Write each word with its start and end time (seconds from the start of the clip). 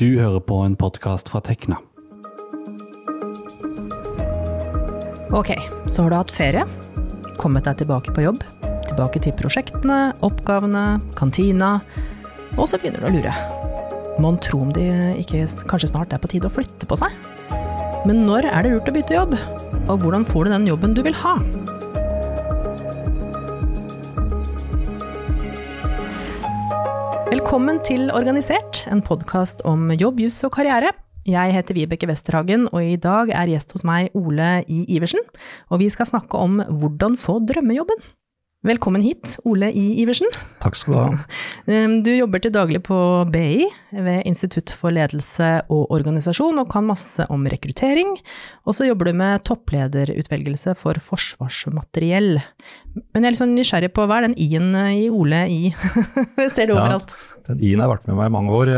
Du 0.00 0.14
hører 0.16 0.40
på 0.40 0.56
en 0.64 0.72
podkast 0.80 1.28
fra 1.28 1.42
Tekna. 1.44 1.76
Ok, 5.36 5.50
så 5.92 6.06
har 6.06 6.08
du 6.08 6.16
hatt 6.16 6.32
ferie. 6.32 6.62
Kommet 7.36 7.66
deg 7.68 7.82
tilbake 7.82 8.14
på 8.16 8.24
jobb. 8.24 8.40
Tilbake 8.86 9.20
til 9.20 9.34
prosjektene, 9.36 9.98
oppgavene, 10.24 11.02
kantina. 11.20 11.74
Og 12.56 12.70
så 12.70 12.80
begynner 12.80 13.04
du 13.04 13.10
å 13.10 13.12
lure. 13.18 13.34
Mon 14.24 14.40
tro 14.40 14.62
om 14.64 14.72
de 14.72 14.88
ikke 15.20 15.44
kanskje 15.68 15.92
snart 15.92 16.16
er 16.16 16.24
på 16.24 16.32
tide 16.32 16.48
å 16.48 16.54
flytte 16.54 16.88
på 16.88 16.96
seg? 16.96 17.12
Men 18.08 18.24
når 18.24 18.48
er 18.54 18.64
det 18.64 18.72
lurt 18.78 18.88
å 18.88 18.96
bytte 18.96 19.18
jobb? 19.18 19.36
Og 19.82 20.00
hvordan 20.00 20.24
får 20.24 20.48
du 20.48 20.56
den 20.56 20.70
jobben 20.72 20.96
du 20.96 21.04
vil 21.04 21.20
ha? 21.26 21.36
Velkommen 27.50 27.80
til 27.82 28.12
Organisert, 28.14 28.84
en 28.94 29.00
podkast 29.02 29.64
om 29.66 29.88
jobb, 29.90 30.20
juss 30.22 30.36
og 30.46 30.52
karriere. 30.54 30.92
Jeg 31.26 31.50
heter 31.50 31.74
Vibeke 31.74 32.06
Westerhagen, 32.06 32.68
og 32.70 32.78
i 32.78 32.94
dag 32.94 33.32
er 33.34 33.50
gjest 33.50 33.74
hos 33.74 33.82
meg 33.82 34.14
Ole 34.14 34.60
I. 34.70 34.84
Iversen. 34.86 35.18
Og 35.66 35.82
vi 35.82 35.88
skal 35.90 36.06
snakke 36.06 36.38
om 36.38 36.60
hvordan 36.62 37.18
få 37.18 37.40
drømmejobben. 37.50 38.06
Velkommen 38.60 39.00
hit, 39.00 39.38
Ole 39.48 39.70
I. 39.72 40.02
Iversen. 40.02 40.28
Takk 40.60 40.74
skal 40.76 40.92
du 40.92 40.98
ha. 41.00 41.84
Du 42.04 42.10
jobber 42.12 42.42
til 42.44 42.52
daglig 42.52 42.82
på 42.84 42.96
BI, 43.32 43.64
ved 43.96 44.26
Institutt 44.28 44.68
for 44.76 44.92
ledelse 44.92 45.48
og 45.72 45.86
organisasjon, 45.96 46.60
og 46.60 46.68
kan 46.68 46.84
masse 46.84 47.24
om 47.32 47.48
rekruttering. 47.48 48.12
Og 48.68 48.76
så 48.76 48.90
jobber 48.90 49.08
du 49.08 49.16
med 49.16 49.46
topplederutvelgelse 49.48 50.74
for 50.76 51.00
forsvarsmateriell. 51.00 52.36
Men 53.00 53.24
jeg 53.24 53.30
er 53.30 53.32
litt 53.32 53.40
sånn 53.40 53.56
nysgjerrig 53.56 53.94
på 53.96 54.04
hva 54.04 54.20
er 54.20 54.28
den 54.28 54.36
I-en 54.36 54.76
i 54.92 55.08
Ole 55.08 55.40
I? 55.48 55.72
Ser 56.52 56.68
du 56.68 56.76
overalt? 56.76 57.16
Ja, 57.16 57.54
den 57.54 57.64
I-en 57.64 57.86
har 57.86 57.94
vært 57.94 58.12
med 58.12 58.20
meg 58.20 58.28
i 58.28 58.36
mange 58.36 58.60
år. 58.60 58.74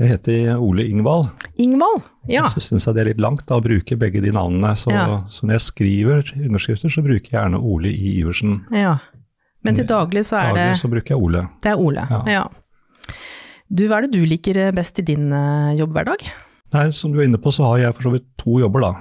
Jeg 0.00 0.10
heter 0.10 0.56
Ole 0.58 0.82
Ingvald. 0.90 1.28
Ingvald, 1.62 2.02
ja. 2.26 2.48
Så 2.50 2.58
syns 2.64 2.86
jeg 2.88 2.96
det 2.96 3.02
er 3.04 3.08
litt 3.12 3.20
langt 3.22 3.44
da, 3.46 3.60
å 3.60 3.62
bruke 3.62 3.94
begge 4.00 4.22
de 4.24 4.32
navnene. 4.34 4.72
Så, 4.76 4.90
Ja. 4.90 5.22
så 5.30 5.46
når 5.46 5.54
jeg 5.54 5.64
skriver 5.68 6.32
underskrifter, 6.40 6.90
så 6.90 7.02
bruker 7.04 7.30
jeg 7.30 7.36
gjerne 7.38 7.60
Ole 7.62 7.92
I. 7.92 8.20
Iversen. 8.22 8.64
ja. 8.74 8.96
Men 9.64 9.78
til 9.78 9.86
daglig 9.88 10.26
så 10.28 10.36
er 10.36 10.50
det 10.52 10.60
Daglig 10.60 10.76
så 10.82 10.88
bruker 10.92 11.14
jeg 11.14 11.22
Ole. 11.24 11.40
Det 11.62 11.70
er 11.70 11.78
Ole, 11.80 12.02
ja. 12.10 12.18
Ja. 12.28 12.42
Du, 13.72 13.86
hva 13.88 13.96
er 13.96 14.04
det 14.04 14.12
du 14.12 14.26
liker 14.28 14.58
best 14.76 14.98
i 15.00 15.04
din 15.08 15.32
uh, 15.32 15.72
jobbhverdag? 15.72 16.20
Nei, 16.74 16.90
Som 16.92 17.14
du 17.14 17.20
er 17.22 17.24
inne 17.24 17.40
på, 17.40 17.48
så 17.54 17.70
har 17.70 17.78
jeg 17.78 17.94
for 17.96 18.02
så 18.10 18.12
vidt 18.12 18.26
to 18.36 18.58
jobber, 18.60 18.84
da. 18.84 18.92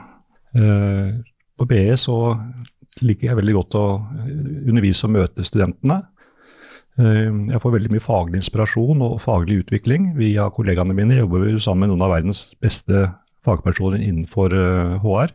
Uh, 0.56 1.20
på 1.60 1.68
BE 1.68 1.98
så 2.00 2.16
liker 3.04 3.28
jeg 3.28 3.40
veldig 3.42 3.56
godt 3.58 3.76
å 3.76 3.84
undervise 4.70 5.04
og 5.10 5.16
møte 5.18 5.44
studentene. 5.44 6.00
Eh, 7.02 7.30
jeg 7.50 7.62
får 7.62 7.74
veldig 7.78 7.94
mye 7.96 8.04
faglig 8.04 8.42
inspirasjon 8.42 9.02
og 9.06 9.22
faglig 9.24 9.64
utvikling. 9.64 10.12
Via 10.18 10.50
kollegaene 10.54 10.96
mine 10.98 11.18
jobber 11.18 11.48
vi 11.48 11.56
sammen 11.62 11.88
med 11.88 11.94
noen 11.94 12.06
av 12.06 12.14
verdens 12.14 12.52
beste 12.62 13.08
fagpersoner 13.46 14.04
innenfor 14.04 14.54
eh, 14.54 15.00
HR. 15.04 15.34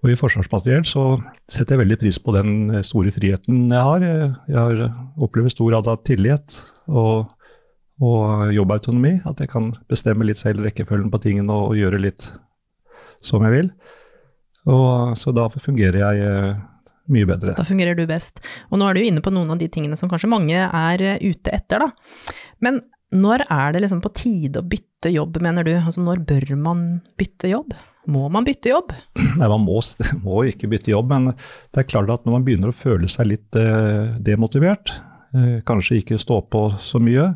Og 0.00 0.08
i 0.08 0.16
Forsvarsmateriell 0.16 0.86
så 0.88 1.04
setter 1.50 1.74
jeg 1.74 1.82
veldig 1.82 1.98
pris 2.00 2.18
på 2.22 2.32
den 2.36 2.54
eh, 2.72 2.86
store 2.86 3.12
friheten 3.12 3.68
jeg 3.68 3.88
har. 3.90 4.06
Jeg, 4.06 4.32
jeg 4.48 4.60
har 4.60 5.20
opplever 5.20 5.52
stor 5.52 5.68
grad 5.74 5.90
av 5.92 6.00
tillit 6.08 6.62
og, 6.88 7.28
og 8.00 8.54
jobbautonomi. 8.56 9.18
At 9.28 9.44
jeg 9.44 9.52
kan 9.52 9.74
bestemme 9.90 10.28
litt 10.28 10.40
selv 10.40 10.64
rekkefølgen 10.64 11.12
på 11.12 11.20
tingene 11.26 11.52
og, 11.52 11.74
og 11.74 11.82
gjøre 11.82 12.00
litt 12.08 12.32
som 13.20 13.44
jeg 13.44 13.58
vil. 13.58 13.72
Og, 14.68 15.16
så 15.20 15.32
da 15.36 15.46
fungerer 15.52 16.00
jeg 16.02 16.24
eh, 16.24 16.66
mye 17.12 17.28
bedre. 17.28 17.56
Da 17.56 17.66
fungerer 17.66 17.98
du 17.98 18.06
best. 18.08 18.42
Og 18.70 18.80
nå 18.80 18.88
er 18.88 18.96
du 18.96 19.04
inne 19.04 19.24
på 19.24 19.32
noen 19.34 19.52
av 19.54 19.60
de 19.60 19.68
tingene 19.72 19.98
som 19.98 20.10
kanskje 20.10 20.30
mange 20.30 20.56
er 20.56 21.04
eh, 21.04 21.20
ute 21.22 21.52
etter, 21.54 21.84
da. 21.84 22.34
Men 22.64 22.80
når 23.16 23.44
er 23.50 23.74
det 23.74 23.84
liksom 23.84 24.02
på 24.04 24.12
tide 24.14 24.62
å 24.62 24.66
bytte 24.66 25.10
jobb, 25.10 25.40
mener 25.42 25.66
du? 25.66 25.72
Altså 25.74 26.02
når 26.04 26.22
bør 26.28 26.54
man 26.60 26.84
bytte 27.18 27.50
jobb? 27.50 27.74
Må 28.10 28.28
man 28.32 28.46
bytte 28.46 28.72
jobb? 28.72 28.92
Nei, 29.40 29.48
Man 29.48 29.64
må, 29.66 29.80
må 30.26 30.42
ikke 30.48 30.70
bytte 30.70 30.92
jobb, 30.94 31.12
men 31.12 31.32
det 31.34 31.82
er 31.82 31.88
klart 31.90 32.12
at 32.12 32.26
når 32.26 32.38
man 32.38 32.46
begynner 32.46 32.72
å 32.72 32.76
føle 32.76 33.10
seg 33.10 33.32
litt 33.32 33.58
eh, 33.58 34.16
demotivert, 34.22 34.94
eh, 35.34 35.58
kanskje 35.66 36.00
ikke 36.00 36.20
stå 36.20 36.42
på 36.52 36.66
så 36.84 37.02
mye, 37.02 37.32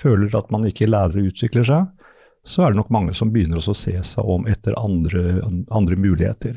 føler 0.00 0.32
at 0.38 0.50
man 0.54 0.64
ikke 0.68 0.88
lærer 0.88 1.20
å 1.20 1.26
utvikler 1.28 1.66
seg, 1.66 1.90
så 2.46 2.64
er 2.64 2.72
det 2.72 2.80
nok 2.80 2.92
mange 2.94 3.14
som 3.16 3.32
begynner 3.34 3.60
å 3.60 3.76
se 3.76 3.92
seg 4.06 4.24
om 4.32 4.46
etter 4.48 4.76
andre, 4.80 5.42
andre 5.68 5.98
muligheter. 6.00 6.56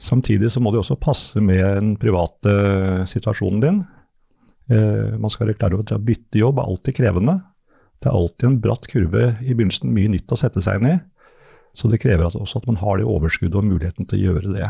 Samtidig 0.00 0.50
så 0.50 0.60
må 0.62 0.72
det 0.74 0.80
også 0.82 0.98
passe 1.00 1.40
med 1.42 1.62
den 1.62 1.94
private 2.00 2.54
situasjonen 3.10 3.62
din. 3.62 3.82
Eh, 4.72 5.14
man 5.20 5.30
skal 5.30 5.48
være 5.48 5.58
klar 5.60 5.74
over 5.74 5.86
at 5.86 5.94
å 5.94 6.02
bytte 6.02 6.40
jobb 6.40 6.58
er 6.58 6.70
alltid 6.70 6.98
krevende. 6.98 7.38
Det 8.02 8.10
er 8.10 8.18
alltid 8.18 8.48
en 8.48 8.60
bratt 8.64 8.88
kurve 8.90 9.26
i 9.44 9.54
begynnelsen, 9.54 9.92
mye 9.94 10.10
nytt 10.12 10.34
å 10.34 10.40
sette 10.40 10.62
seg 10.64 10.80
inn 10.80 10.90
i. 10.90 10.98
Så 11.74 11.90
det 11.90 12.02
krever 12.02 12.26
at 12.26 12.36
også 12.38 12.60
at 12.60 12.68
man 12.70 12.78
har 12.82 13.00
det 13.00 13.08
overskuddet 13.08 13.58
og 13.58 13.66
muligheten 13.66 14.06
til 14.10 14.20
å 14.20 14.26
gjøre 14.28 14.54
det. 14.54 14.68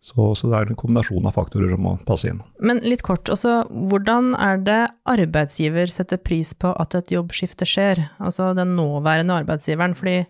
Så, 0.00 0.30
så 0.38 0.48
det 0.48 0.56
er 0.56 0.70
en 0.72 0.78
kombinasjon 0.80 1.26
av 1.28 1.36
faktorer 1.36 1.74
som 1.74 1.82
må 1.84 1.92
passe 2.08 2.30
inn. 2.30 2.40
Men 2.64 2.80
litt 2.86 3.04
kort, 3.04 3.28
også, 3.28 3.66
hvordan 3.90 4.32
er 4.40 4.62
det 4.64 4.80
arbeidsgiver 5.10 5.92
setter 5.92 6.20
pris 6.24 6.54
på 6.56 6.72
at 6.72 6.96
et 6.96 7.12
jobbskifte 7.12 7.68
skjer? 7.68 8.00
Altså 8.18 8.50
den 8.56 8.72
nåværende 8.78 9.42
arbeidsgiveren, 9.42 9.94
fordi 9.98 10.22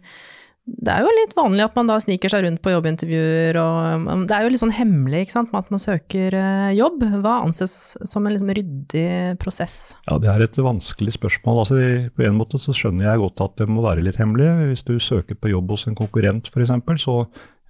det 0.69 0.93
er 0.93 1.03
jo 1.03 1.12
litt 1.12 1.32
vanlig 1.34 1.65
at 1.65 1.76
man 1.76 1.88
da 1.88 1.97
sniker 2.03 2.31
seg 2.31 2.44
rundt 2.44 2.60
på 2.62 2.72
jobbintervjuer, 2.72 3.56
og 3.59 4.06
um, 4.06 4.25
det 4.28 4.37
er 4.37 4.44
jo 4.44 4.53
litt 4.53 4.62
sånn 4.62 4.75
hemmelig, 4.76 5.25
ikke 5.25 5.34
sant, 5.34 5.50
med 5.54 5.65
at 5.65 5.72
man 5.72 5.82
søker 5.82 6.37
eh, 6.37 6.71
jobb. 6.76 7.03
Hva 7.25 7.38
anses 7.47 7.75
som 8.06 8.26
en 8.26 8.34
liksom 8.34 8.53
ryddig 8.54 9.06
prosess? 9.43 9.78
Ja, 10.06 10.19
Det 10.22 10.31
er 10.31 10.44
et 10.44 10.60
vanskelig 10.60 11.16
spørsmål. 11.16 11.62
Altså, 11.65 11.81
på 12.15 12.26
en 12.28 12.38
måte 12.38 12.60
så 12.62 12.76
skjønner 12.76 13.09
jeg 13.09 13.22
godt 13.25 13.44
at 13.47 13.56
det 13.62 13.69
må 13.72 13.84
være 13.84 14.04
litt 14.06 14.21
hemmelig. 14.21 14.50
Hvis 14.71 14.87
du 14.87 14.94
søker 15.03 15.38
på 15.38 15.53
jobb 15.53 15.75
hos 15.75 15.88
en 15.91 15.98
konkurrent 15.98 16.53
f.eks., 16.53 16.77
så 17.03 17.19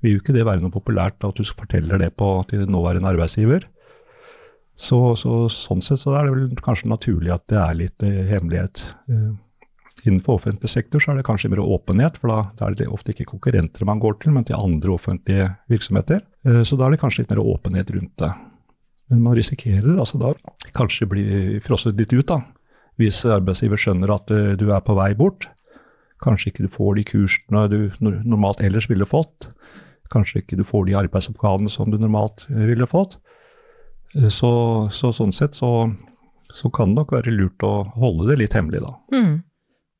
vil 0.02 0.16
jo 0.16 0.22
ikke 0.22 0.36
det 0.36 0.46
være 0.48 0.64
noe 0.64 0.74
populært 0.74 1.22
at 1.26 1.38
du 1.38 1.46
forteller 1.46 2.00
det 2.00 2.14
på, 2.18 2.32
til 2.50 2.66
nåværende 2.68 3.14
arbeidsgiver. 3.14 3.68
Så, 4.80 4.98
så 5.20 5.44
sånn 5.52 5.82
sett 5.84 6.00
så 6.00 6.14
er 6.16 6.26
det 6.26 6.34
vel 6.36 6.64
kanskje 6.64 6.88
naturlig 6.88 7.32
at 7.34 7.44
det 7.52 7.60
er 7.60 7.80
litt 7.84 8.06
eh, 8.06 8.26
hemmelighet. 8.32 8.90
Innenfor 10.06 10.38
offentlig 10.38 10.70
sektor 10.72 11.02
så 11.02 11.12
er 11.12 11.18
det 11.20 11.26
kanskje 11.28 11.50
mer 11.52 11.60
åpenhet, 11.60 12.16
for 12.20 12.32
da, 12.32 12.38
da 12.56 12.68
er 12.68 12.76
det 12.78 12.88
ofte 12.88 13.12
ikke 13.12 13.28
konkurrenter 13.34 13.84
man 13.88 14.00
går 14.00 14.16
til, 14.22 14.32
men 14.32 14.46
til 14.48 14.56
andre 14.56 14.94
offentlige 14.94 15.48
virksomheter. 15.72 16.22
Eh, 16.46 16.62
så 16.64 16.78
da 16.78 16.86
er 16.86 16.94
det 16.94 17.02
kanskje 17.02 17.24
litt 17.24 17.34
mer 17.34 17.42
åpenhet 17.42 17.92
rundt 17.96 18.14
det. 18.22 18.30
Men 19.10 19.24
man 19.26 19.36
risikerer 19.36 19.98
altså 19.98 20.20
da 20.22 20.32
kanskje 20.76 21.08
bli 21.10 21.24
frosset 21.64 21.98
litt 21.98 22.14
ut, 22.14 22.26
da. 22.30 22.40
Hvis 23.00 23.22
arbeidsgiver 23.28 23.80
skjønner 23.80 24.14
at 24.14 24.32
eh, 24.32 24.54
du 24.60 24.70
er 24.72 24.84
på 24.84 24.96
vei 24.96 25.12
bort. 25.18 25.50
Kanskje 26.24 26.50
ikke 26.52 26.66
du 26.66 26.72
får 26.72 26.96
de 26.96 27.06
kursene 27.08 27.66
du 27.72 27.78
normalt 28.00 28.60
ellers 28.64 28.88
ville 28.90 29.08
fått. 29.08 29.50
Kanskje 30.12 30.42
ikke 30.42 30.58
du 30.58 30.64
får 30.66 30.88
de 30.88 30.96
arbeidsoppgavene 31.00 31.72
som 31.72 31.92
du 31.92 31.98
normalt 32.00 32.46
eh, 32.52 32.64
ville 32.72 32.88
fått. 32.88 33.18
Så, 34.10 34.48
så 34.90 35.12
sånn 35.14 35.30
sett 35.30 35.54
så, 35.54 35.86
så 36.50 36.66
kan 36.74 36.90
det 36.90 36.98
nok 36.98 37.12
være 37.14 37.30
lurt 37.30 37.62
å 37.62 37.84
holde 37.94 38.26
det 38.32 38.40
litt 38.40 38.56
hemmelig, 38.58 38.80
da. 38.82 38.96
Mm. 39.14 39.36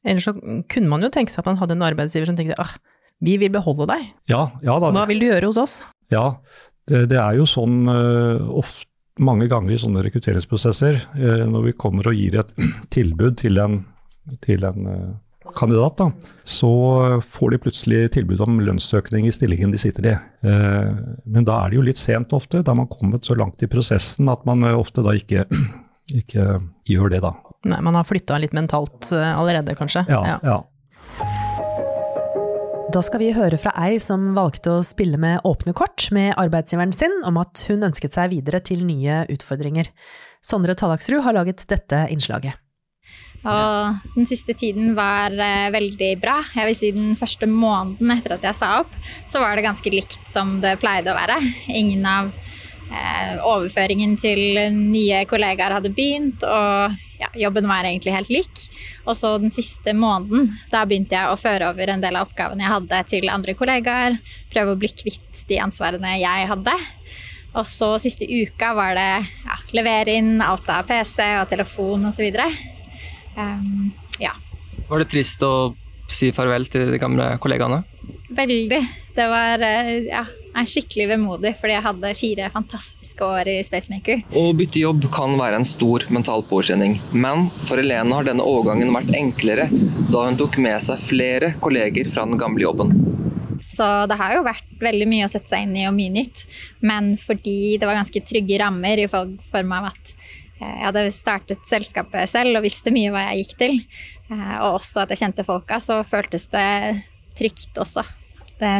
Ellers 0.07 0.27
så 0.29 0.35
kunne 0.37 0.89
man 0.89 1.05
jo 1.05 1.11
tenke 1.13 1.33
seg 1.33 1.43
at 1.43 1.51
man 1.51 1.59
hadde 1.61 1.77
en 1.77 1.85
arbeidsgiver 1.91 2.31
som 2.31 2.39
tenkte 2.39 2.57
ah, 2.61 2.77
vi 3.21 3.35
vil 3.41 3.53
beholde 3.53 3.85
deg, 3.91 4.07
Ja, 4.33 4.47
ja 4.65 4.79
da. 4.81 4.93
hva 4.97 5.05
vil 5.11 5.21
du 5.21 5.27
gjøre 5.29 5.51
hos 5.51 5.59
oss? 5.61 5.75
Ja, 6.13 6.41
det, 6.89 7.05
det 7.13 7.19
er 7.21 7.37
jo 7.37 7.45
sånn 7.49 7.83
uh, 7.85 8.49
ofte 8.57 8.89
mange 9.21 9.49
ganger 9.51 9.75
i 9.75 9.81
sånne 9.81 10.05
rekrutteringsprosesser, 10.07 11.01
eh, 11.19 11.43
når 11.51 11.67
vi 11.67 11.79
kommer 11.79 12.09
og 12.09 12.17
gir 12.17 12.39
et 12.41 12.55
tilbud 12.95 13.37
til 13.41 13.61
en, 13.61 13.83
til 14.45 14.65
en 14.65 14.87
eh, 14.89 15.51
kandidat, 15.57 15.99
da, 16.01 16.33
så 16.49 16.71
får 17.25 17.55
de 17.55 17.61
plutselig 17.65 18.01
tilbud 18.17 18.41
om 18.45 18.61
lønnsøkning 18.65 19.27
i 19.29 19.35
stillingen 19.35 19.75
de 19.75 19.81
sitter 19.83 20.09
i. 20.13 20.17
Eh, 20.47 20.91
men 21.27 21.49
da 21.49 21.59
er 21.61 21.73
det 21.73 21.81
jo 21.81 21.87
litt 21.91 22.01
sent 22.01 22.33
ofte, 22.37 22.63
da 22.67 22.77
man 22.77 22.91
kommet 22.93 23.29
så 23.29 23.37
langt 23.39 23.63
i 23.65 23.71
prosessen 23.71 24.31
at 24.33 24.47
man 24.49 24.65
eh, 24.65 24.79
ofte 24.79 25.05
da 25.05 25.17
ikke, 25.19 25.45
ikke 26.23 26.47
gjør 26.89 27.17
det, 27.17 27.25
da. 27.27 27.35
Nei, 27.69 27.81
man 27.85 27.97
har 27.99 28.07
flytta 28.09 28.39
litt 28.41 28.55
mentalt 28.57 29.11
eh, 29.13 29.33
allerede, 29.37 29.75
kanskje. 29.77 30.07
Ja, 30.09 30.39
ja. 30.43 30.61
Da 32.91 33.03
skal 33.07 33.21
vi 33.23 33.29
høre 33.37 33.59
fra 33.61 33.71
ei 33.85 34.01
som 34.03 34.33
valgte 34.35 34.73
å 34.73 34.87
spille 34.87 35.21
med 35.21 35.45
åpne 35.47 35.75
kort 35.79 36.09
med 36.15 36.33
arbeidsgiveren 36.41 36.95
sin 36.97 37.13
om 37.29 37.37
at 37.39 37.63
hun 37.69 37.87
ønsket 37.87 38.17
seg 38.17 38.33
videre 38.33 38.59
til 38.67 38.83
nye 38.89 39.23
utfordringer. 39.31 39.93
Sondre 40.43 40.75
Tallaksrud 40.75 41.21
har 41.23 41.37
laget 41.37 41.63
dette 41.71 42.01
innslaget. 42.11 42.57
Og 43.41 44.01
den 44.17 44.27
siste 44.29 44.57
tiden 44.59 44.97
var 44.97 45.33
eh, 45.33 45.69
veldig 45.73 46.11
bra. 46.21 46.41
Jeg 46.57 46.69
vil 46.69 46.77
si 46.77 46.91
Den 46.97 47.15
første 47.21 47.47
måneden 47.49 48.13
etter 48.17 48.37
at 48.37 48.49
jeg 48.49 48.59
sa 48.59 48.73
opp, 48.83 48.97
så 49.31 49.45
var 49.45 49.57
det 49.57 49.69
ganske 49.69 49.93
likt 49.93 50.19
som 50.29 50.59
det 50.65 50.79
pleide 50.83 51.13
å 51.13 51.17
være. 51.17 51.39
Ingen 51.69 52.05
av 52.09 52.33
overføringen 52.91 54.17
til 54.19 54.41
nye 54.75 55.23
kollegaer 55.31 55.77
hadde 55.77 55.93
begynt, 55.95 56.43
og 56.43 56.97
ja, 57.21 57.29
jobben 57.47 57.69
var 57.71 57.87
egentlig 57.87 58.15
helt 58.15 58.33
lik. 58.33 58.63
Og 59.07 59.15
så 59.17 59.37
den 59.39 59.53
siste 59.55 59.95
måneden, 59.97 60.51
da 60.73 60.83
begynte 60.89 61.15
jeg 61.17 61.31
å 61.31 61.39
føre 61.41 61.71
over 61.71 61.93
en 61.93 62.03
del 62.03 62.19
av 62.19 62.29
oppgavene 62.29 62.65
jeg 62.65 62.75
hadde 62.75 63.03
til 63.13 63.31
andre 63.33 63.55
kollegaer. 63.59 64.19
Prøve 64.51 64.75
å 64.75 64.81
bli 64.81 64.91
kvitt 65.03 65.45
de 65.51 65.61
ansvarene 65.63 66.17
jeg 66.21 66.49
hadde. 66.51 66.75
Og 67.51 67.67
så 67.67 67.93
siste 68.03 68.29
uka 68.31 68.73
var 68.79 68.95
det 68.99 69.09
ja, 69.27 69.57
levere 69.75 70.15
inn 70.21 70.39
alt 70.45 70.69
av 70.71 70.87
PC 70.91 71.19
og 71.41 71.49
telefon 71.51 72.07
osv. 72.11 72.29
Um, 73.35 73.91
ja. 74.23 74.37
Var 74.91 75.03
det 75.03 75.11
trist 75.11 75.43
å 75.47 75.73
si 76.11 76.31
farvel 76.35 76.67
til 76.71 76.91
de 76.91 76.99
gamle 77.03 77.33
kollegaene? 77.43 77.83
Veldig. 78.35 78.83
Det 79.17 79.27
var 79.31 79.63
eh, 79.67 79.91
ja, 80.07 80.25
er 80.57 80.69
skikkelig 80.69 81.07
vemodig, 81.13 81.55
fordi 81.61 81.77
jeg 81.77 81.85
hadde 81.85 82.13
fire 82.19 82.49
fantastiske 82.55 83.27
år 83.27 83.51
i 83.51 83.59
Spacemaker. 83.67 84.25
Å 84.37 84.45
bytte 84.57 84.83
jobb 84.83 85.07
kan 85.15 85.37
være 85.39 85.61
en 85.61 85.69
stor 85.69 86.07
mental 86.13 86.45
påkjenning, 86.49 86.99
men 87.13 87.49
for 87.69 87.81
Helene 87.81 88.17
har 88.17 88.27
denne 88.27 88.47
overgangen 88.47 88.93
vært 88.95 89.15
enklere 89.17 89.69
da 90.11 90.27
hun 90.27 90.39
tok 90.41 90.59
med 90.63 90.81
seg 90.83 91.01
flere 91.03 91.55
kolleger 91.63 92.11
fra 92.11 92.27
den 92.29 92.41
gamle 92.41 92.67
jobben. 92.67 92.95
Så 93.71 93.87
det 94.11 94.19
har 94.19 94.35
jo 94.35 94.47
vært 94.47 94.71
veldig 94.83 95.07
mye 95.11 95.27
å 95.27 95.31
sette 95.31 95.53
seg 95.53 95.67
inn 95.67 95.77
i 95.79 95.87
og 95.87 95.95
mye 95.95 96.13
nytt. 96.15 96.43
Men 96.83 97.13
fordi 97.21 97.77
det 97.79 97.87
var 97.87 98.01
ganske 98.01 98.23
trygge 98.27 98.59
rammer 98.63 98.99
i 98.99 99.11
form 99.11 99.75
av 99.77 99.93
at 99.93 100.15
eh, 100.59 100.65
jeg 100.67 100.87
hadde 100.89 101.05
startet 101.15 101.69
selskapet 101.71 102.33
selv 102.33 102.59
og 102.59 102.67
visste 102.67 102.93
mye 102.95 103.13
hva 103.15 103.29
jeg 103.29 103.45
gikk 103.45 103.59
til, 103.61 103.79
eh, 104.33 104.57
og 104.59 104.81
også 104.81 105.05
at 105.05 105.15
jeg 105.15 105.23
kjente 105.23 105.47
folka, 105.47 105.79
så 105.83 106.01
føltes 106.09 106.49
det 106.51 106.71
trygt 107.39 107.79
også. 107.79 108.05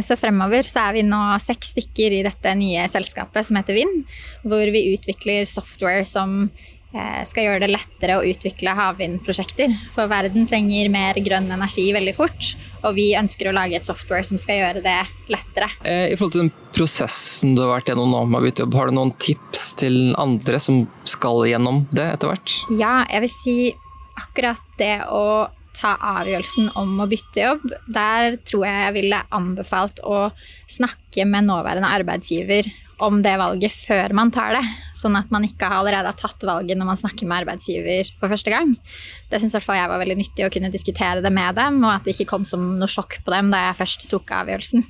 Så 0.05 0.17
fremover 0.21 0.67
så 0.69 0.89
er 0.89 0.99
vi 0.99 1.07
nå 1.07 1.21
seks 1.41 1.73
stykker 1.75 2.19
i 2.19 2.25
dette 2.27 2.53
nye 2.59 2.85
selskapet 2.93 3.49
som 3.49 3.57
heter 3.61 3.79
Vind, 3.79 4.03
hvor 4.45 4.69
vi 4.75 4.91
utvikler 4.93 5.49
software 5.49 6.05
som 6.09 6.51
eh, 6.95 7.23
skal 7.29 7.47
gjøre 7.47 7.63
det 7.65 7.71
lettere 7.73 8.19
å 8.19 8.25
utvikle 8.27 8.75
havvindprosjekter. 8.77 9.75
For 9.95 10.11
verden 10.11 10.49
trenger 10.51 10.91
mer 10.93 11.21
grønn 11.25 11.51
energi 11.53 11.89
veldig 11.97 12.15
fort, 12.19 12.53
og 12.85 12.97
vi 12.97 13.11
ønsker 13.19 13.51
å 13.51 13.55
lage 13.57 13.79
et 13.79 13.89
software 13.89 14.27
som 14.27 14.41
skal 14.41 14.61
gjøre 14.61 14.85
det 14.85 14.99
lettere. 15.33 15.71
Eh, 15.85 16.11
I 16.13 16.19
forhold 16.19 16.37
til 16.37 16.47
den 16.47 16.55
prosessen 16.77 17.55
du 17.57 17.65
har 17.65 17.75
vært 17.77 17.93
gjennom 17.93 18.13
nå 18.15 18.25
med 18.31 18.51
jobb, 18.63 18.77
har 18.79 18.91
du 18.91 18.97
noen 18.97 19.15
tips 19.21 19.71
til 19.81 20.01
andre 20.21 20.61
som 20.63 20.85
skal 21.09 21.45
gjennom 21.49 21.85
det 21.95 22.13
etter 22.17 22.33
hvert? 22.33 22.59
Ja, 22.81 23.01
jeg 23.11 23.27
vil 23.27 23.35
si 23.39 23.57
akkurat 24.21 24.77
det 24.81 24.97
å 25.09 25.49
ta 25.77 25.95
avgjørelsen 26.19 26.71
om 26.79 26.99
å 27.01 27.09
bytte 27.11 27.45
jobb, 27.45 27.67
der 27.89 28.37
tror 28.49 28.67
jeg 28.67 28.85
jeg 28.85 28.97
ville 28.99 29.25
anbefalt 29.35 30.03
å 30.05 30.29
snakke 30.71 31.27
med 31.29 31.49
nåværende 31.49 31.91
arbeidsgiver 32.01 32.69
om 33.01 33.23
det 33.25 33.33
valget 33.41 33.73
før 33.73 34.13
man 34.17 34.33
tar 34.35 34.59
det, 34.59 34.63
sånn 34.99 35.17
at 35.17 35.31
man 35.33 35.47
ikke 35.47 35.69
allerede 35.73 36.11
har 36.11 36.19
tatt 36.21 36.45
valget 36.45 36.77
når 36.77 36.91
man 36.91 37.01
snakker 37.01 37.29
med 37.29 37.43
arbeidsgiver 37.43 38.13
for 38.21 38.33
første 38.33 38.53
gang. 38.53 38.75
Det 39.33 39.41
syns 39.41 39.57
jeg 39.57 39.65
var 39.65 40.01
veldig 40.03 40.19
nyttig 40.21 40.47
å 40.47 40.53
kunne 40.53 40.73
diskutere 40.73 41.25
det 41.25 41.33
med 41.33 41.57
dem, 41.57 41.81
og 41.85 41.95
at 41.95 42.05
det 42.05 42.17
ikke 42.17 42.33
kom 42.35 42.49
som 42.49 42.75
noe 42.81 42.91
sjokk 42.91 43.23
på 43.25 43.33
dem 43.33 43.53
da 43.55 43.69
jeg 43.71 43.81
først 43.81 44.11
tok 44.13 44.35
avgjørelsen. 44.43 44.85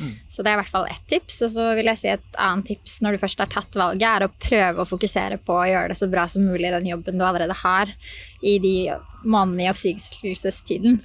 Mm. 0.00 0.12
Så 0.30 0.42
det 0.42 0.50
er 0.50 0.56
i 0.56 0.60
hvert 0.62 0.72
fall 0.72 0.88
ett 0.90 1.06
tips. 1.10 1.40
Og 1.46 1.54
så 1.54 1.68
vil 1.78 1.90
jeg 1.90 2.00
si 2.00 2.10
et 2.12 2.40
annet 2.40 2.70
tips 2.72 2.98
når 3.04 3.16
du 3.16 3.22
først 3.22 3.42
har 3.44 3.50
tatt 3.52 3.78
valget, 3.78 4.08
er 4.08 4.26
å 4.26 4.34
prøve 4.42 4.84
å 4.84 4.88
fokusere 4.88 5.40
på 5.46 5.56
å 5.58 5.70
gjøre 5.70 5.92
det 5.92 6.00
så 6.00 6.10
bra 6.12 6.26
som 6.30 6.46
mulig 6.46 6.68
i 6.70 6.76
den 6.76 6.92
jobben 6.92 7.18
du 7.18 7.26
allerede 7.26 7.56
har, 7.62 7.92
i 8.42 8.58
de 8.62 8.76
månedene 9.22 9.68
i 9.68 9.72
oppsigelsestiden. 9.72 11.02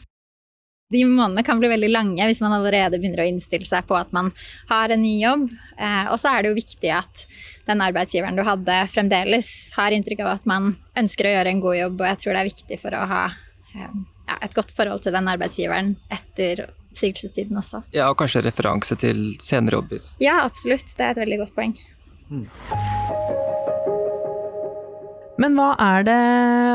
De 0.90 1.02
månedene 1.04 1.44
kan 1.44 1.60
bli 1.60 1.68
veldig 1.68 1.90
lange 1.92 2.28
hvis 2.30 2.40
man 2.40 2.54
allerede 2.56 2.96
begynner 2.96 3.26
å 3.26 3.28
innstille 3.28 3.68
seg 3.68 3.84
på 3.90 3.98
at 4.00 4.14
man 4.16 4.30
har 4.70 4.94
en 4.94 5.04
ny 5.04 5.18
jobb. 5.20 5.50
Eh, 5.76 6.06
og 6.14 6.16
så 6.22 6.32
er 6.32 6.44
det 6.44 6.54
jo 6.54 6.60
viktig 6.62 6.92
at 6.96 7.26
den 7.68 7.84
arbeidsgiveren 7.84 8.40
du 8.40 8.46
hadde, 8.48 8.78
fremdeles 8.94 9.50
har 9.76 9.92
inntrykk 9.92 10.24
av 10.24 10.38
at 10.38 10.48
man 10.48 10.78
ønsker 11.00 11.28
å 11.28 11.34
gjøre 11.36 11.52
en 11.52 11.64
god 11.66 11.80
jobb, 11.82 12.00
og 12.00 12.08
jeg 12.08 12.22
tror 12.22 12.34
det 12.34 12.40
er 12.40 12.52
viktig 12.54 12.80
for 12.80 12.96
å 12.96 13.04
ha 13.12 13.24
eh, 13.76 13.98
et 14.40 14.56
godt 14.56 14.72
forhold 14.76 15.04
til 15.04 15.16
den 15.16 15.28
arbeidsgiveren 15.32 15.96
etter 16.14 16.70
oppsigelsestiden 16.98 17.62
også. 17.62 17.84
Ja, 17.94 18.10
og 18.10 18.18
kanskje 18.18 18.44
referanse 18.48 18.98
til 19.00 19.38
senere 19.44 19.80
jobber. 19.80 20.04
Ja, 20.24 20.42
absolutt. 20.44 20.90
Det 20.98 21.06
er 21.06 21.14
et 21.14 21.22
veldig 21.22 21.42
godt 21.46 21.56
poeng. 21.56 21.78
Mm. 22.28 22.48
Men 25.38 25.54
hva 25.54 25.74
er 25.80 26.08
det 26.08 26.22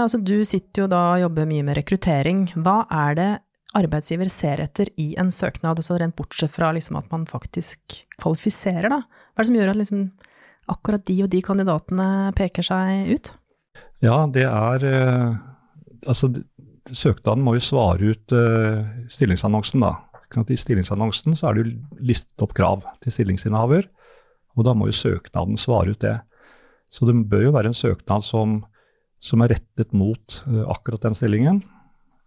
Altså, 0.03 0.19
du 0.19 0.43
sitter 0.49 0.85
jo 0.85 0.91
da 0.91 1.01
og 1.13 1.21
jobber 1.23 1.47
mye 1.47 1.63
med 1.67 1.77
rekruttering. 1.79 2.47
Hva 2.59 2.83
er 2.91 3.19
det 3.19 3.31
arbeidsgiver 3.79 4.29
ser 4.33 4.61
etter 4.65 4.91
i 5.01 5.13
en 5.21 5.31
søknad, 5.33 5.79
altså 5.79 5.97
rent 6.01 6.17
bortsett 6.19 6.53
fra 6.53 6.73
liksom 6.75 6.99
at 6.99 7.07
man 7.13 7.23
faktisk 7.31 8.03
kvalifiserer, 8.21 8.91
da? 8.93 8.99
Hva 9.07 9.41
er 9.41 9.47
det 9.47 9.51
som 9.51 9.59
gjør 9.61 9.73
at 9.73 9.81
liksom 9.81 10.03
akkurat 10.73 11.05
de 11.09 11.17
og 11.25 11.31
de 11.33 11.41
kandidatene 11.45 12.09
peker 12.39 12.67
seg 12.67 13.13
ut? 13.15 13.33
Ja, 14.03 14.25
det 14.27 14.47
er 14.49 14.87
eh, 14.89 15.33
Altså, 16.03 16.33
søknaden 16.91 17.45
må 17.47 17.53
jo 17.55 17.63
svare 17.63 18.09
ut 18.11 18.33
uh, 18.35 18.81
stillingsannonsen, 19.07 19.85
da. 19.85 19.93
I 20.33 20.57
stillingsannonsen 20.57 21.37
så 21.37 21.49
er 21.49 21.55
det 21.55 21.63
jo 21.65 22.01
listet 22.01 22.45
opp 22.45 22.55
krav 22.57 22.85
til 23.03 23.15
stillingsinnehaver, 23.15 23.89
og 24.57 24.67
da 24.67 24.75
må 24.77 24.89
jo 24.89 24.97
søknaden 24.97 25.61
svare 25.61 25.93
ut 25.93 26.03
det. 26.05 26.19
Så 26.93 27.09
det 27.09 27.17
bør 27.29 27.47
jo 27.49 27.55
være 27.55 27.73
en 27.73 27.77
søknad 27.77 28.25
som, 28.25 28.61
som 29.21 29.45
er 29.45 29.55
rettet 29.55 29.95
mot 29.97 30.43
uh, 30.49 30.65
akkurat 30.73 31.05
den 31.05 31.17
stillingen, 31.17 31.63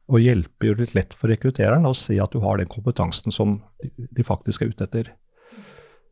og 0.06 0.22
hjelper 0.22 0.70
jo 0.70 0.78
litt 0.78 0.94
lett 0.98 1.14
for 1.18 1.32
rekruttereren 1.34 1.86
å 1.90 1.96
se 1.98 2.18
at 2.22 2.34
du 2.34 2.42
har 2.44 2.60
den 2.62 2.70
kompetansen 2.70 3.34
som 3.34 3.60
de 3.82 4.26
faktisk 4.26 4.62
er 4.62 4.74
ute 4.74 4.86
etter. 4.86 5.12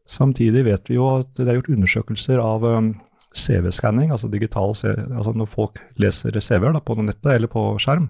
Samtidig 0.09 0.65
vet 0.65 0.89
vi 0.89 0.97
jo 0.97 1.07
at 1.19 1.29
det 1.37 1.45
er 1.47 1.59
gjort 1.59 1.71
undersøkelser 1.75 2.41
av 2.41 2.65
um, 2.65 2.89
CV-skanning, 3.33 4.11
altså 4.13 4.29
digital 4.29 4.73
altså 4.73 5.33
når 5.37 5.49
folk 5.49 5.79
leser 6.01 6.35
CV-er 6.41 6.81
på 6.85 6.97
nettet 7.01 7.31
eller 7.35 7.49
på 7.49 7.63
skjerm. 7.81 8.09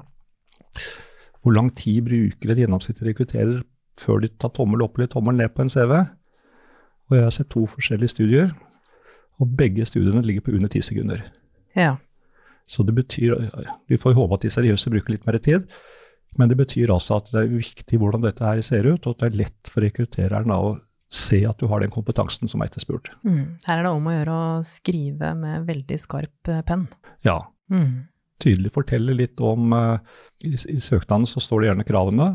Hvor 1.44 1.56
lang 1.56 1.70
tid 1.76 2.06
bruker 2.08 2.52
en 2.52 2.64
gjennomsnittlig 2.64 3.12
rekrutterer 3.12 3.62
før 4.00 4.24
de 4.24 4.32
tar 4.42 4.54
tommel 4.56 4.84
opp 4.86 4.98
eller 4.98 5.12
tommel 5.12 5.38
ned 5.40 5.54
på 5.54 5.66
en 5.66 5.72
CV? 5.74 5.94
Og 7.10 7.18
jeg 7.18 7.26
har 7.26 7.36
sett 7.36 7.52
to 7.54 7.66
forskjellige 7.70 8.16
studier, 8.16 8.54
og 9.42 9.56
begge 9.58 9.86
studiene 9.86 10.24
ligger 10.26 10.46
på 10.46 10.56
under 10.56 10.72
ti 10.72 10.82
sekunder. 10.86 11.24
Ja. 11.78 11.98
Så 12.70 12.84
det 12.88 12.94
betyr 12.96 13.36
Vi 13.90 13.98
får 14.00 14.16
håpe 14.16 14.38
at 14.38 14.46
de 14.46 14.54
seriøse 14.54 14.92
bruker 14.94 15.12
litt 15.12 15.26
mer 15.28 15.38
tid. 15.38 15.68
Men 16.40 16.50
det 16.50 16.58
betyr 16.58 16.90
altså 16.94 17.20
at 17.20 17.30
det 17.34 17.44
er 17.44 17.52
viktig 17.52 18.00
hvordan 18.02 18.24
dette 18.26 18.46
her 18.46 18.62
ser 18.66 18.88
ut, 18.88 19.06
og 19.06 19.16
at 19.16 19.22
det 19.22 19.28
er 19.28 19.40
lett 19.44 19.70
for 19.70 19.86
rekruttereren 19.86 20.54
å 20.54 20.78
se 21.14 21.44
at 21.46 21.60
du 21.62 21.68
har 21.70 21.84
den 21.84 21.94
kompetansen 21.94 22.50
som 22.50 22.64
er 22.64 22.72
etterspurt. 22.72 23.12
Mm. 23.22 23.60
Her 23.68 23.80
er 23.80 23.86
det 23.86 23.92
om 23.94 24.08
å 24.10 24.16
gjøre 24.16 24.38
å 24.38 24.64
skrive 24.66 25.34
med 25.38 25.68
veldig 25.68 26.00
skarp 26.02 26.50
eh, 26.50 26.64
penn. 26.66 26.88
Ja. 27.26 27.38
Mm. 27.70 28.08
Tydelig 28.42 28.74
fortelle 28.74 29.14
litt 29.16 29.38
om 29.44 29.76
uh, 29.78 30.02
i, 30.42 30.56
I 30.58 30.80
søknaden 30.82 31.30
så 31.30 31.44
står 31.44 31.62
det 31.62 31.70
gjerne 31.70 31.86
kravene, 31.88 32.32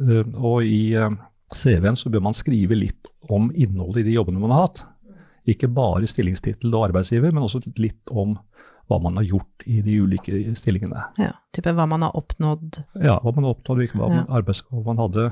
og 0.00 0.64
i 0.66 0.94
uh, 0.98 1.12
CV-en 1.54 1.98
så 1.98 2.10
bør 2.10 2.24
man 2.26 2.36
skrive 2.36 2.76
litt 2.78 3.10
om 3.32 3.50
innholdet 3.54 4.02
i 4.02 4.10
de 4.10 4.18
jobbene 4.18 4.42
man 4.42 4.54
har 4.54 4.66
hatt. 4.66 4.84
Ikke 5.50 5.68
bare 5.68 6.08
stillingstittel 6.08 6.72
og 6.72 6.88
arbeidsgiver, 6.88 7.32
men 7.34 7.44
også 7.44 7.60
litt 7.76 8.10
om 8.10 8.38
hva 8.88 8.98
man 9.00 9.16
har 9.20 9.26
gjort 9.28 9.64
i 9.68 9.80
de 9.84 9.96
ulike 10.04 10.54
stillingene. 10.58 11.06
Ja, 11.20 11.32
type 11.56 11.72
hva 11.76 11.86
man 11.88 12.04
har 12.04 12.16
oppnådd? 12.18 12.82
Ja, 13.00 13.16
hva 13.22 13.32
man 13.32 13.46
har 13.46 13.56
oppnådd, 13.56 13.80
hvilke 13.80 14.00
ja. 14.00 14.24
arbeidsoppgaver 14.40 14.88
man 14.90 15.02
hadde 15.04 15.28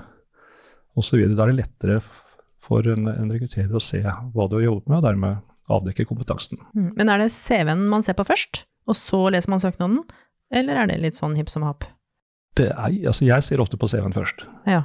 osv. 0.97 1.25
Da 1.33 1.45
er 1.45 1.53
det 1.53 1.59
lettere 1.61 1.99
for 2.63 2.87
en, 2.89 3.09
en, 3.11 3.33
rekrutterer 3.33 3.75
å 3.77 3.83
se 3.83 4.01
hva 4.03 4.49
du 4.49 4.59
har 4.59 4.69
jobbet 4.69 4.89
med, 4.89 4.99
og 5.01 5.07
dermed 5.09 5.73
avdekke 5.73 6.07
kompetansen. 6.09 6.61
Mm. 6.77 6.93
Men 6.99 7.13
er 7.13 7.23
det 7.23 7.33
CV-en 7.35 7.85
man 7.91 8.05
ser 8.05 8.17
på 8.19 8.27
først, 8.29 8.65
og 8.89 8.99
så 8.99 9.25
leser 9.33 9.53
man 9.53 9.63
søknaden, 9.63 10.01
eller 10.53 10.83
er 10.83 10.91
det 10.91 11.01
litt 11.03 11.19
sånn 11.19 11.37
hipp 11.39 11.53
som 11.53 11.65
happ? 11.67 11.87
Det 12.59 12.69
er, 12.69 12.97
altså 13.09 13.27
jeg 13.27 13.45
ser 13.47 13.63
ofte 13.65 13.79
på 13.81 13.89
CV-en 13.89 14.15
først. 14.17 14.45
Ja. 14.69 14.85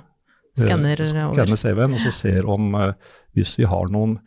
Skanner 0.58 1.02
over. 1.02 1.34
Skanner 1.36 1.60
CV-en, 1.60 1.98
og 1.98 2.02
så 2.02 2.14
ser 2.16 2.48
om 2.50 2.72
uh, 2.78 2.94
hvis 3.38 3.58
vi 3.60 3.68
har 3.70 3.92
noen 3.94 4.18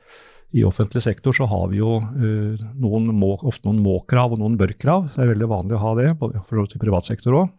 i 0.50 0.64
offentlig 0.66 1.02
sektor 1.04 1.34
så 1.34 1.46
har 1.46 1.68
vi 1.70 1.78
jo 1.78 1.96
uh, 2.00 2.64
noen 2.82 3.10
må, 3.16 3.32
ofte 3.38 3.68
noen 3.68 3.80
må-krav 3.84 4.34
og 4.34 4.42
noen 4.42 4.58
bør-krav. 4.60 5.12
Det 5.14 5.24
er 5.24 5.32
veldig 5.32 5.50
vanlig 5.50 5.78
å 5.78 5.84
ha 5.84 5.94
det, 5.98 6.08
for 6.20 6.70
til 6.70 6.82
privat 6.82 7.08
sektor 7.08 7.38
òg. 7.42 7.52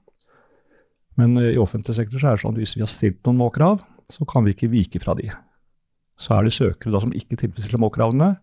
Men 1.20 1.36
uh, 1.40 1.50
i 1.52 1.60
offentlig 1.62 1.98
sektor 1.98 2.22
så 2.22 2.32
er 2.32 2.38
det 2.38 2.46
sånn 2.46 2.56
at 2.56 2.64
hvis 2.64 2.76
vi 2.78 2.84
har 2.86 2.92
stilt 2.92 3.24
noen 3.28 3.42
må-krav, 3.42 3.82
så 4.12 4.28
kan 4.28 4.46
vi 4.46 4.56
ikke 4.56 4.72
vike 4.72 5.02
fra 5.04 5.16
de. 5.18 5.32
Så 6.22 6.36
er 6.36 6.46
det 6.46 6.56
søkere 6.56 6.94
da 6.94 7.02
som 7.04 7.16
ikke 7.16 7.40
tilfredsstiller 7.40 7.82
må-kravene, 7.82 8.36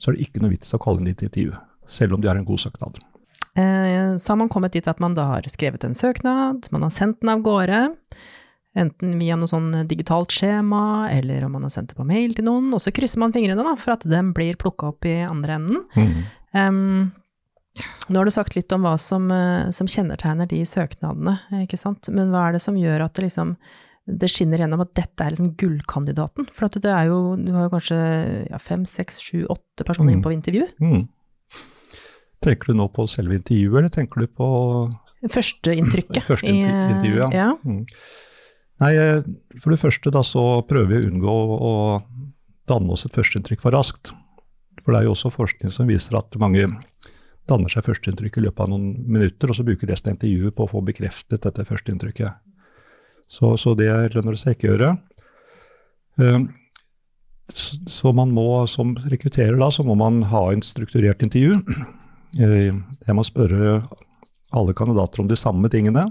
så 0.00 0.10
er 0.10 0.16
det 0.16 0.28
ikke 0.28 0.42
noe 0.42 0.54
vits 0.54 0.74
å 0.76 0.80
kalle 0.82 1.02
inn 1.02 1.18
til 1.18 1.28
intervju, 1.28 1.58
selv 1.90 2.16
om 2.16 2.22
de 2.22 2.30
har 2.30 2.38
en 2.38 2.48
god 2.48 2.62
søknad. 2.62 3.02
Eh, 3.56 4.16
så 4.20 4.32
har 4.32 4.40
man 4.42 4.50
kommet 4.52 4.76
dit 4.76 4.88
at 4.88 5.00
man 5.00 5.16
da 5.16 5.30
har 5.30 5.48
skrevet 5.48 5.84
en 5.86 5.96
søknad, 5.96 6.68
man 6.74 6.84
har 6.84 6.92
sendt 6.92 7.22
den 7.22 7.32
av 7.32 7.44
gårde. 7.46 7.86
Enten 8.76 9.14
via 9.16 9.38
noe 9.40 9.48
sånn 9.48 9.70
digitalt 9.88 10.34
skjema, 10.36 11.08
eller 11.08 11.46
om 11.46 11.54
man 11.56 11.64
har 11.64 11.72
sendt 11.72 11.94
det 11.94 11.96
på 11.96 12.04
mail 12.04 12.34
til 12.36 12.44
noen. 12.44 12.68
Og 12.76 12.82
så 12.84 12.92
krysser 12.92 13.22
man 13.22 13.32
fingrene 13.32 13.64
da, 13.64 13.72
for 13.80 13.94
at 13.94 14.04
den 14.04 14.34
blir 14.36 14.58
plukka 14.60 14.90
opp 14.92 15.08
i 15.08 15.22
andre 15.24 15.56
enden. 15.56 15.86
Mm. 15.96 16.18
Um, 16.52 17.86
nå 18.08 18.20
har 18.20 18.28
du 18.28 18.32
sagt 18.32 18.56
litt 18.56 18.72
om 18.76 18.84
hva 18.84 18.94
som, 19.00 19.30
eh, 19.32 19.72
som, 19.72 19.88
kjennetegner 19.88 20.48
de 20.52 20.60
søknadene, 20.68 21.38
ikke 21.64 21.80
sant. 21.80 22.08
Men 22.12 22.32
hva 22.32 22.46
er 22.46 22.56
det 22.56 22.62
som 22.64 22.76
gjør 22.76 23.08
at 23.08 23.16
det 23.16 23.28
liksom 23.30 23.56
det 24.06 24.28
skinner 24.30 24.60
gjennom 24.62 24.84
at 24.84 24.92
dette 24.94 25.24
er 25.24 25.32
liksom 25.32 25.54
gullkandidaten? 25.58 26.46
For 26.54 26.70
det 26.70 26.92
er 26.92 27.08
jo, 27.10 27.34
du 27.40 27.50
har 27.56 27.66
jo 27.66 27.74
kanskje 27.74 27.98
ja, 28.52 28.60
fem, 28.62 28.84
seks, 28.86 29.18
sju, 29.24 29.46
åtte 29.50 29.88
personer 29.88 30.12
mm. 30.12 30.16
inn 30.16 30.24
på 30.24 30.34
intervju. 30.36 30.68
Mm. 30.84 31.06
Tenker 32.44 32.72
du 32.72 32.78
nå 32.78 32.86
på 32.92 33.06
selve 33.10 33.38
intervjuet, 33.38 33.78
eller 33.80 33.92
tenker 33.92 34.24
du 34.24 34.30
på 34.30 34.48
Førsteinntrykket. 35.32 36.22
Førsteinntervjuet, 36.26 37.34
ja. 37.34 37.48
ja. 37.48 37.50
Mm. 37.64 37.84
Nei, 38.82 38.92
eh, 39.00 39.22
For 39.62 39.72
det 39.72 39.80
første 39.80 40.12
da 40.12 40.22
så 40.26 40.44
prøver 40.68 40.92
vi 40.92 41.00
å 41.00 41.08
unngå 41.10 41.36
å 41.56 41.72
danne 42.68 42.92
oss 42.92 43.06
et 43.06 43.16
førsteinntrykk 43.16 43.62
for 43.62 43.74
raskt. 43.74 44.12
For 44.82 44.92
det 44.92 45.00
er 45.00 45.08
jo 45.08 45.14
også 45.16 45.32
forskning 45.34 45.72
som 45.74 45.88
viser 45.90 46.18
at 46.18 46.36
mange 46.40 46.68
danner 47.46 47.70
seg 47.72 47.86
førsteinntrykk 47.86 48.38
i 48.38 48.44
løpet 48.46 48.64
av 48.64 48.70
noen 48.72 48.92
minutter, 49.06 49.50
og 49.50 49.58
så 49.58 49.64
bruker 49.66 49.90
resten 49.90 50.12
av 50.12 50.16
intervjuet 50.16 50.54
på 50.56 50.66
å 50.66 50.70
få 50.70 50.82
bekreftet 50.86 51.46
dette 51.46 51.66
førsteinntrykket. 51.66 52.42
Så, 53.30 53.54
så 53.58 53.74
det 53.78 53.90
lønner 54.14 54.36
det 54.36 54.42
seg 54.42 54.56
ikke 54.56 54.68
å 54.68 54.72
gjøre. 54.74 54.92
Eh, 56.20 56.40
så, 57.46 57.78
så 57.90 58.12
man 58.14 58.34
må, 58.34 58.48
som 58.70 58.94
rekrutterer 59.06 59.56
da, 59.58 59.70
så 59.72 59.86
må 59.86 59.96
man 59.98 60.20
ha 60.30 60.48
en 60.52 60.62
strukturert 60.66 61.22
intervju. 61.24 61.62
Eh, 62.36 62.72
jeg 62.74 63.16
må 63.16 63.24
spørre 63.26 63.80
alle 64.56 64.74
kandidater 64.76 65.22
om 65.22 65.30
de 65.30 65.38
samme 65.38 65.70
tingene. 65.72 66.06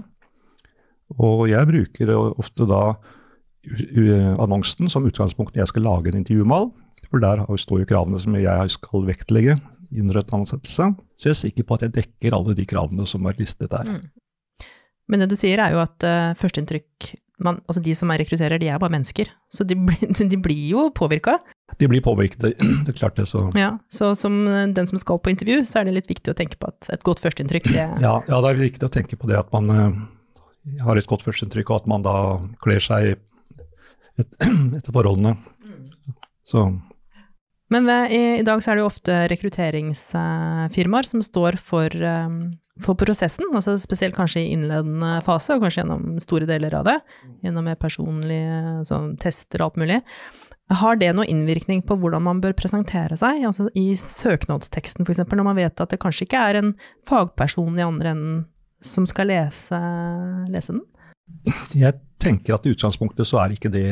Og 1.22 1.46
jeg 1.50 1.68
bruker 1.68 2.12
ofte 2.16 2.66
da 2.66 2.96
annonsen 3.66 4.90
som 4.90 5.06
utgangspunkt 5.06 5.54
når 5.54 5.64
jeg 5.64 5.72
skal 5.72 5.86
lage 5.86 6.10
en 6.10 6.20
intervjumal. 6.20 6.70
For 7.10 7.22
der 7.22 7.42
står 7.58 7.82
jo 7.82 7.88
kravene 7.90 8.20
som 8.22 8.34
jeg 8.38 8.74
skal 8.74 9.06
vektlegge 9.06 9.56
under 9.94 10.20
en 10.20 10.40
ansettelse. 10.40 10.90
Så 11.16 11.28
jeg 11.28 11.34
er 11.34 11.40
sikker 11.40 11.66
på 11.66 11.76
at 11.76 11.86
jeg 11.86 11.94
dekker 11.96 12.34
alle 12.36 12.54
de 12.58 12.66
kravene 12.68 13.06
som 13.08 13.26
er 13.26 13.38
listet 13.38 13.70
der. 13.70 13.86
Mm. 13.86 14.66
Men 15.06 15.22
det 15.22 15.30
du 15.30 15.36
sier 15.38 15.62
er 15.62 15.74
jo 15.74 15.82
at 15.84 16.06
uh, 16.06 16.34
førsteinntrykk 16.38 17.12
man, 17.44 17.58
altså 17.68 17.82
De 17.84 17.92
som 17.92 18.08
er 18.08 18.22
rekrutterer, 18.22 18.56
de 18.56 18.70
er 18.72 18.78
bare 18.80 18.94
mennesker. 18.94 19.28
Så 19.52 19.66
de, 19.68 19.76
de 20.32 20.38
blir 20.40 20.70
jo 20.72 20.86
påvirka. 20.96 21.36
De 21.76 21.88
blir 21.90 22.00
påvirket, 22.00 22.40
det 22.86 22.92
er 22.92 22.96
klart 22.96 23.18
det. 23.18 23.26
Så. 23.28 23.42
Ja, 23.58 23.74
så 23.92 24.14
som 24.16 24.44
den 24.46 24.86
som 24.88 25.00
skal 25.00 25.18
på 25.20 25.32
intervju, 25.32 25.64
så 25.68 25.80
er 25.80 25.88
det 25.88 25.96
litt 25.98 26.10
viktig 26.10 26.32
å 26.32 26.38
tenke 26.38 26.58
på 26.60 26.70
at 26.70 26.88
et 26.94 27.04
godt 27.06 27.20
førsteinntrykk 27.24 27.66
det 27.72 27.86
ja, 28.00 28.14
ja, 28.22 28.38
det 28.40 28.52
er 28.52 28.60
viktig 28.60 28.86
å 28.86 28.92
tenke 28.92 29.18
på 29.18 29.28
det 29.28 29.36
at 29.40 29.50
man 29.52 29.72
uh, 29.74 29.98
har 30.86 30.96
et 30.96 31.08
godt 31.10 31.26
førsteinntrykk, 31.26 31.72
og 31.72 31.82
at 31.82 31.90
man 31.90 32.06
da 32.06 32.16
kler 32.64 32.82
seg 32.82 33.16
et, 34.16 34.30
etter 34.78 34.94
forholdene. 34.94 35.36
Så 36.46 36.68
men 37.68 37.86
ved, 37.88 38.12
i, 38.14 38.20
i, 38.38 38.44
dag 38.46 38.60
så 38.62 38.70
er 38.70 38.78
det 38.78 38.84
jo 38.84 38.90
ofte 38.90 39.14
rekrutteringsfirmaer 39.32 41.08
som 41.08 41.22
står 41.24 41.56
for, 41.58 41.90
um, 41.98 42.36
for, 42.82 42.94
prosessen, 42.98 43.48
altså 43.50 43.74
spesielt 43.82 44.14
kanskje 44.14 44.44
i 44.44 44.52
innledende 44.54 45.16
fase, 45.26 45.56
og 45.56 45.64
kanskje 45.64 45.82
gjennom 45.82 46.20
store 46.22 46.46
deler 46.46 46.76
av 46.78 46.86
det, 46.86 46.96
gjennom 47.42 47.66
mer 47.66 47.78
personlige 47.80 48.84
sånn, 48.86 49.16
tester 49.22 49.64
og 49.64 49.72
alt 49.72 49.80
mulig. 49.82 49.98
Har 50.66 50.98
det 50.98 51.12
noe 51.14 51.28
innvirkning 51.30 51.84
på 51.86 51.94
hvordan 52.00 52.24
man 52.26 52.40
bør 52.42 52.56
presentere 52.58 53.14
seg, 53.18 53.44
altså 53.46 53.68
i 53.78 53.92
søknadsteksten 53.98 55.06
f.eks., 55.06 55.22
når 55.30 55.46
man 55.46 55.58
vet 55.58 55.82
at 55.82 55.92
det 55.92 56.00
kanskje 56.02 56.26
ikke 56.26 56.42
er 56.42 56.58
en 56.58 56.72
fagperson 57.06 57.78
i 57.78 57.86
andre 57.86 58.14
enden 58.16 58.40
som 58.82 59.06
skal 59.06 59.30
lese, 59.30 59.78
lese 60.50 60.74
den? 60.74 60.82
Jeg 61.74 61.94
tenker 62.22 62.56
at 62.56 62.66
i 62.66 62.74
utgangspunktet 62.74 63.28
så 63.28 63.38
er 63.44 63.54
ikke 63.54 63.70
det 63.70 63.86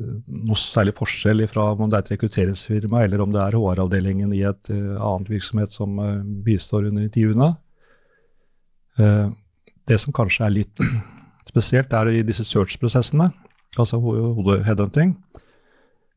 noe 0.00 0.56
særlig 0.56 0.94
forskjell 0.96 1.44
fra 1.50 1.70
om 1.74 1.88
det 1.90 1.98
er 1.98 2.04
et 2.04 2.14
rekrutteringsfirma 2.14 3.04
eller 3.04 3.24
om 3.24 3.32
det 3.34 3.40
er 3.42 3.56
HR-avdelingen 3.56 4.32
i 4.36 4.44
et 4.48 4.72
uh, 4.72 4.96
annet 4.96 5.32
virksomhet 5.32 5.74
som 5.74 5.98
uh, 6.00 6.20
bistår 6.44 6.88
under 6.90 7.04
intervjuene. 7.08 7.54
Det 9.88 9.96
som 10.02 10.12
kanskje 10.12 10.44
er 10.44 10.52
litt 10.52 10.80
spesielt, 11.50 11.92
er 11.96 12.10
i 12.12 12.24
disse 12.26 12.44
search-prosessene, 12.44 13.30
altså 13.78 14.00
hodeheadhunting. 14.02 15.14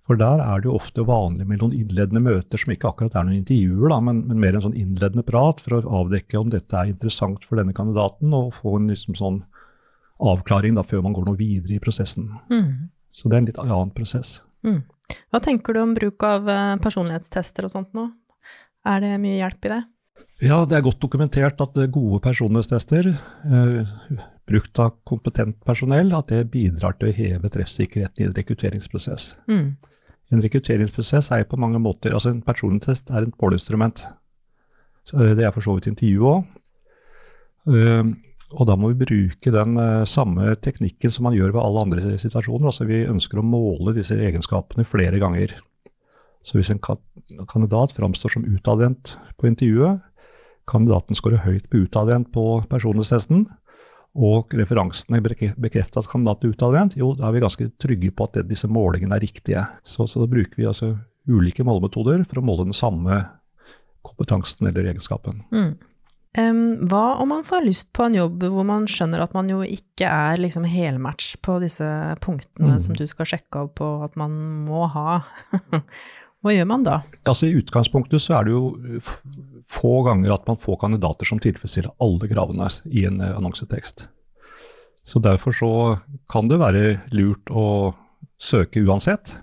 For 0.04 0.20
der 0.20 0.42
er 0.44 0.60
det 0.60 0.68
jo 0.68 0.76
ofte 0.76 1.06
vanlig 1.08 1.46
med 1.48 1.62
noen 1.62 1.76
innledende 1.78 2.20
møter 2.24 2.60
som 2.60 2.74
ikke 2.74 2.90
akkurat 2.90 3.16
er 3.16 3.28
noen 3.28 3.40
intervjuer, 3.40 3.88
da, 3.94 4.00
men, 4.04 4.24
men, 4.28 4.42
mer 4.42 4.58
en 4.58 4.66
sånn 4.66 4.76
innledende 4.76 5.24
prat 5.24 5.64
for 5.64 5.78
å 5.80 6.02
avdekke 6.02 6.42
om 6.42 6.52
dette 6.52 6.76
er 6.76 6.92
interessant 6.92 7.46
for 7.48 7.62
denne 7.62 7.76
kandidaten, 7.76 8.34
og 8.36 8.52
få 8.58 8.76
en 8.82 8.90
liksom 8.92 9.16
sånn 9.20 9.40
avklaring 10.24 10.76
da, 10.76 10.84
før 10.88 11.06
man 11.06 11.16
går 11.16 11.30
noe 11.30 11.40
videre 11.40 11.78
i 11.78 11.84
prosessen. 11.84 12.28
Mm. 12.52 12.90
Så 13.16 13.30
det 13.30 13.38
er 13.38 13.44
en 13.44 13.48
litt 13.52 13.62
annen 13.64 13.96
prosess. 13.96 14.42
Mm. 14.68 14.82
Hva 15.32 15.40
tenker 15.44 15.76
du 15.76 15.82
om 15.84 15.96
bruk 15.96 16.26
av 16.28 16.52
eh, 16.52 16.76
personlighetstester 16.84 17.68
og 17.68 17.72
sånt 17.72 17.96
nå? 17.96 18.10
Er 18.88 19.04
det 19.04 19.16
mye 19.24 19.40
hjelp 19.40 19.68
i 19.70 19.72
det? 19.72 19.82
Ja, 20.44 20.64
det 20.68 20.76
er 20.76 20.84
godt 20.84 21.00
dokumentert 21.04 21.62
at 21.64 21.78
gode 21.94 22.20
personlighetstester, 22.24 23.08
eh, 23.14 23.94
brukt 24.50 24.80
av 24.80 24.98
kompetent 25.08 25.60
personell, 25.66 26.12
at 26.16 26.32
det 26.32 26.50
bidrar 26.52 26.98
til 27.00 27.10
å 27.10 27.16
heve 27.16 27.52
treffsikkerheten 27.54 28.24
i 28.24 28.28
en 28.28 28.36
rekrutteringsprosess. 28.36 29.34
Mm. 29.48 29.76
En 30.34 30.44
rekrutteringsprosess 30.44 31.32
er 31.36 31.46
på 31.48 31.60
mange 31.62 31.80
måter 31.84 32.16
altså 32.16 32.32
En 32.34 32.42
personlighetstest 32.42 33.12
er 33.14 33.28
et 33.28 33.42
måleinstrument. 33.42 34.06
Det 35.12 35.44
er 35.46 35.52
for 35.52 35.64
så 35.64 35.76
vidt 35.78 35.92
intervju 35.92 36.30
òg. 36.32 36.46
Og 38.54 38.70
da 38.70 38.76
må 38.78 38.92
vi 38.92 39.06
bruke 39.06 39.54
den 39.54 39.78
uh, 39.82 40.06
samme 40.06 40.54
teknikken 40.62 41.12
som 41.14 41.26
man 41.28 41.36
gjør 41.38 41.56
ved 41.56 41.64
alle 41.64 41.86
andre 41.88 42.18
situasjoner. 42.22 42.70
Altså 42.70 42.86
Vi 42.90 43.02
ønsker 43.10 43.42
å 43.42 43.46
måle 43.46 43.96
disse 43.98 44.18
egenskapene 44.20 44.86
flere 44.86 45.20
ganger. 45.22 45.56
Så 46.46 46.60
hvis 46.60 46.70
en 46.74 46.82
kandidat 46.84 47.96
framstår 47.96 48.36
som 48.36 48.46
utadvendt 48.46 49.16
på 49.40 49.48
intervjuet, 49.50 50.04
kandidaten 50.70 51.18
scorer 51.18 51.42
høyt 51.44 51.70
på 51.72 51.86
utadvendt 51.86 52.30
på 52.36 52.46
personlighetstesten, 52.70 53.48
og 54.14 54.54
referansene 54.54 55.22
bekrefter 55.24 56.04
at 56.04 56.10
kandidaten 56.10 56.50
er 56.50 56.54
utadvendt, 56.54 56.98
jo, 57.00 57.14
da 57.18 57.28
er 57.28 57.36
vi 57.36 57.42
ganske 57.42 57.70
trygge 57.82 58.12
på 58.14 58.28
at 58.28 58.38
det, 58.38 58.50
disse 58.52 58.70
målingene 58.70 59.18
er 59.18 59.24
riktige. 59.26 59.64
Så, 59.82 60.06
så, 60.10 60.22
da 60.22 60.30
bruker 60.30 60.60
vi 60.60 60.70
altså 60.70 60.92
ulike 61.30 61.66
målemetoder 61.66 62.22
for 62.30 62.42
å 62.42 62.46
måle 62.46 62.68
den 62.68 62.78
samme 62.78 63.24
kompetansen 64.06 64.70
eller 64.70 64.92
egenskapen. 64.92 65.42
Mm. 65.56 65.74
Um, 66.34 66.62
hva 66.90 67.20
om 67.22 67.30
man 67.30 67.44
får 67.46 67.62
lyst 67.62 67.92
på 67.94 68.08
en 68.08 68.16
jobb 68.18 68.42
hvor 68.50 68.66
man 68.66 68.88
skjønner 68.90 69.22
at 69.22 69.36
man 69.38 69.52
jo 69.52 69.60
ikke 69.62 70.08
er 70.10 70.40
liksom 70.42 70.66
helmatch 70.66 71.36
på 71.46 71.60
disse 71.62 71.86
punktene 72.24 72.74
mm. 72.74 72.82
som 72.82 72.98
du 72.98 73.06
skal 73.10 73.30
sjekke 73.30 73.62
av 73.62 73.70
på 73.78 73.90
at 74.06 74.18
man 74.18 74.34
må 74.66 74.88
ha? 74.94 75.22
hva 76.44 76.52
gjør 76.52 76.68
man 76.68 76.84
da? 76.84 76.98
Altså 77.24 77.48
I 77.48 77.56
utgangspunktet 77.62 78.22
så 78.22 78.38
er 78.40 78.48
det 78.48 78.56
jo 78.56 79.00
få 79.70 80.02
ganger 80.08 80.34
at 80.36 80.48
man 80.50 80.60
får 80.60 80.82
kandidater 80.82 81.28
som 81.28 81.40
tilfredsstiller 81.44 81.94
alle 82.04 82.28
kravene 82.28 82.68
i 82.92 83.06
en 83.08 83.22
eh, 83.24 83.38
annonsetekst. 83.38 84.08
Så 85.04 85.20
derfor 85.24 85.56
så 85.56 85.72
kan 86.32 86.48
det 86.52 86.60
være 86.60 86.84
lurt 87.16 87.52
å 87.52 87.94
søke 88.40 88.84
uansett. 88.84 89.36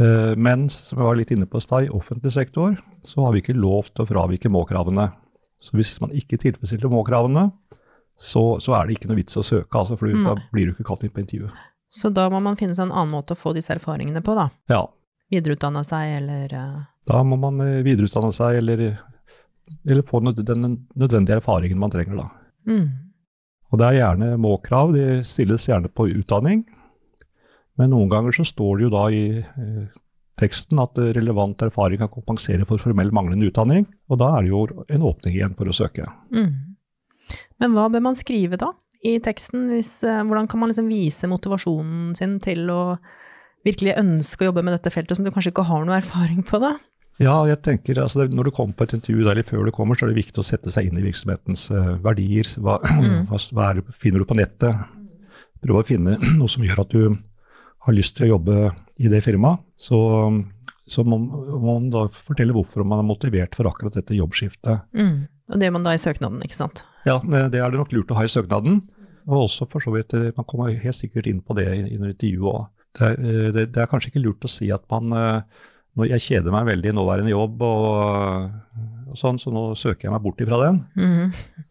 Eh, 0.00 0.34
men 0.34 0.66
som 0.70 0.98
jeg 0.98 1.08
var 1.08 1.18
litt 1.18 1.32
inne 1.34 1.46
på 1.50 1.62
i 1.62 1.64
stad, 1.64 1.86
i 1.86 1.94
offentlig 1.94 2.34
sektor 2.34 2.74
så 3.06 3.26
har 3.26 3.34
vi 3.34 3.42
ikke 3.42 3.56
lov 3.58 3.92
til 3.92 4.04
å 4.04 4.08
fravike 4.10 4.50
må-kravene. 4.50 5.12
Så 5.62 5.78
hvis 5.78 5.94
man 6.02 6.14
ikke 6.14 6.38
tilfredsstiller 6.42 6.90
må-kravene, 6.92 7.48
så, 8.18 8.60
så, 8.62 8.74
er 8.76 8.86
det 8.86 8.98
ikke 8.98 9.10
noe 9.10 9.18
vits 9.18 9.38
å 9.38 9.42
søke, 9.42 9.78
altså, 9.78 9.96
for 9.98 10.10
da 10.22 10.36
blir 10.52 10.68
du 10.68 10.74
ikke 10.74 10.86
kalt 10.86 11.02
inn 11.06 11.14
på 11.14 11.22
intervju. 11.22 11.48
Så 11.90 12.10
da 12.14 12.28
må 12.30 12.40
man 12.42 12.58
finne 12.58 12.74
seg 12.76 12.88
en 12.88 12.94
annen 12.94 13.14
måte 13.14 13.34
å 13.34 13.38
få 13.38 13.54
disse 13.56 13.74
erfaringene 13.74 14.22
på, 14.24 14.36
da? 14.38 14.48
Ja. 14.70 14.84
Videreutdanne 15.32 15.84
seg, 15.86 16.18
eller 16.20 16.54
uh... 16.58 16.84
Da 17.08 17.22
må 17.26 17.38
man 17.40 17.60
uh, 17.62 17.82
videreutdanne 17.86 18.32
seg, 18.34 18.60
eller, 18.60 18.84
eller 19.84 20.06
få 20.06 20.20
den 20.24 20.78
nødvendige 20.94 21.40
erfaringen 21.40 21.80
man 21.80 21.92
trenger, 21.94 22.20
da. 22.20 22.28
Mm. 22.68 22.86
Og 23.72 23.80
det 23.80 23.88
er 23.88 24.00
gjerne 24.00 24.36
må-krav, 24.40 24.94
de 24.94 25.20
stilles 25.26 25.66
gjerne 25.68 25.90
på 25.90 26.08
utdanning. 26.12 26.62
Men 27.80 27.90
noen 27.90 28.10
ganger 28.12 28.36
så 28.36 28.46
står 28.46 28.78
det 28.78 28.86
jo 28.86 28.94
da 28.94 29.04
i 29.10 29.24
uh, 29.42 29.88
teksten 30.40 30.78
at 30.82 30.98
relevant 31.16 31.62
erfaring 31.62 32.00
kan 32.00 32.12
kompensere 32.12 32.66
for 32.68 32.82
formell 32.82 33.12
manglende 33.14 33.48
utdanning, 33.50 33.86
og 34.10 34.20
da 34.22 34.30
er 34.36 34.46
det 34.46 34.52
jo 34.52 34.64
en 34.88 35.08
åpning 35.10 35.36
igjen 35.36 35.58
for 35.58 35.70
å 35.70 35.76
søke. 35.76 36.06
Mm. 36.34 36.74
Men 37.62 37.76
hva 37.76 37.88
bør 37.92 38.02
man 38.04 38.18
skrive 38.18 38.58
da, 38.60 38.72
i 39.04 39.16
teksten? 39.22 39.68
Hvis, 39.72 39.96
eh, 40.06 40.22
hvordan 40.26 40.48
kan 40.50 40.60
man 40.60 40.72
liksom 40.72 40.90
vise 40.90 41.30
motivasjonen 41.30 42.14
sin 42.18 42.38
til 42.44 42.68
å 42.72 42.82
virkelig 43.66 43.96
ønske 44.00 44.44
å 44.44 44.50
jobbe 44.50 44.64
med 44.66 44.76
dette 44.76 44.92
feltet, 44.92 45.16
som 45.18 45.26
du 45.26 45.32
kanskje 45.34 45.52
ikke 45.54 45.66
har 45.68 45.84
noe 45.86 45.98
erfaring 45.98 46.44
på, 46.46 46.60
da? 46.62 46.76
Ja, 47.22 47.36
jeg 47.46 47.60
tenker 47.62 48.00
altså 48.02 48.24
Når 48.26 48.48
du 48.48 48.54
kommer 48.56 48.74
på 48.74 48.88
et 48.88 48.96
intervju, 48.96 49.22
eller 49.22 49.46
før 49.46 49.68
du 49.68 49.74
kommer, 49.74 49.94
så 49.94 50.06
er 50.06 50.10
det 50.10 50.18
viktig 50.18 50.40
å 50.42 50.46
sette 50.46 50.72
seg 50.74 50.88
inn 50.88 50.98
i 50.98 51.04
virksomhetens 51.04 51.68
uh, 51.70 51.94
verdier. 52.02 52.48
Hva, 52.58 52.80
mm. 52.90 53.20
hva, 53.30 53.68
er, 53.68 53.84
finner 53.98 54.22
du 54.22 54.28
på 54.28 54.38
nettet? 54.38 54.82
Prøve 55.62 55.84
å 55.84 55.86
finne 55.86 56.18
noe 56.40 56.50
som 56.50 56.66
gjør 56.66 56.82
at 56.84 56.94
du 56.94 57.14
har 57.84 57.94
lyst 57.94 58.16
til 58.18 58.26
å 58.26 58.34
jobbe 58.34 58.72
i 58.96 59.10
det 59.12 59.20
firmaet, 59.24 59.60
så, 59.76 59.98
så 60.88 61.04
må, 61.04 61.18
man 61.60 61.90
da 61.92 62.06
fortelle 62.08 62.54
hvorfor 62.56 62.86
man 62.86 63.02
er 63.02 63.08
motivert 63.08 63.56
for 63.58 63.68
akkurat 63.68 63.98
dette 63.98 64.16
jobbskiftet. 64.16 64.86
Mm. 64.96 65.26
Og 65.52 65.60
det 65.60 65.68
gjør 65.68 65.76
man 65.76 65.84
da 65.84 65.92
i 65.92 66.00
søknaden, 66.00 66.40
ikke 66.46 66.56
sant? 66.56 66.84
Ja, 67.04 67.18
det 67.20 67.60
er 67.60 67.68
det 67.68 67.76
nok 67.76 67.92
lurt 67.92 68.12
å 68.14 68.16
ha 68.16 68.24
i 68.24 68.32
søknaden. 68.32 68.80
Og 69.28 69.46
også 69.46 69.66
for 69.68 69.84
så 69.84 69.92
vidt, 69.92 70.14
eh, 70.16 70.32
man 70.36 70.46
kommer 70.48 70.72
helt 70.72 70.96
sikkert 70.96 71.28
inn 71.28 71.42
på 71.44 71.56
det 71.56 71.68
i 71.72 71.82
intervjuet 71.96 72.48
òg. 72.50 72.64
Det, 72.94 73.10
er, 73.10 73.52
det, 73.54 73.68
det, 73.74 73.82
er 73.82 73.90
kanskje 73.90 74.12
ikke 74.12 74.24
lurt 74.24 74.46
å 74.46 74.50
si 74.50 74.70
at 74.74 74.84
man 74.92 75.14
eh, 75.18 75.62
når 75.98 76.10
jeg 76.14 76.24
kjeder 76.28 76.54
meg 76.54 76.68
veldig 76.68 76.90
i 76.90 76.96
nåværende 76.96 77.32
jobb, 77.34 77.62
og, 77.66 78.48
og, 79.08 79.14
sånn, 79.18 79.38
så 79.42 79.52
nå 79.54 79.68
søker 79.78 80.08
jeg 80.08 80.14
meg 80.14 80.24
bort 80.26 80.44
ifra 80.44 80.64
den. 80.66 80.82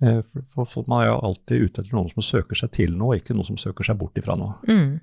Mm. 0.00 0.38
For, 0.54 0.64
for, 0.64 0.86
man 0.88 1.02
er 1.02 1.10
jo 1.10 1.16
alltid 1.28 1.64
ute 1.66 1.82
etter 1.82 1.92
noen 1.92 2.06
som 2.08 2.24
søker 2.24 2.56
seg 2.56 2.70
til 2.72 2.94
noe, 2.96 3.18
ikke 3.18 3.34
noen 3.36 3.44
som 3.50 3.58
søker 3.60 3.84
seg 3.84 3.98
bort 4.00 4.16
ifra 4.16 4.32
noe. 4.40 4.54
Mm. 4.64 4.94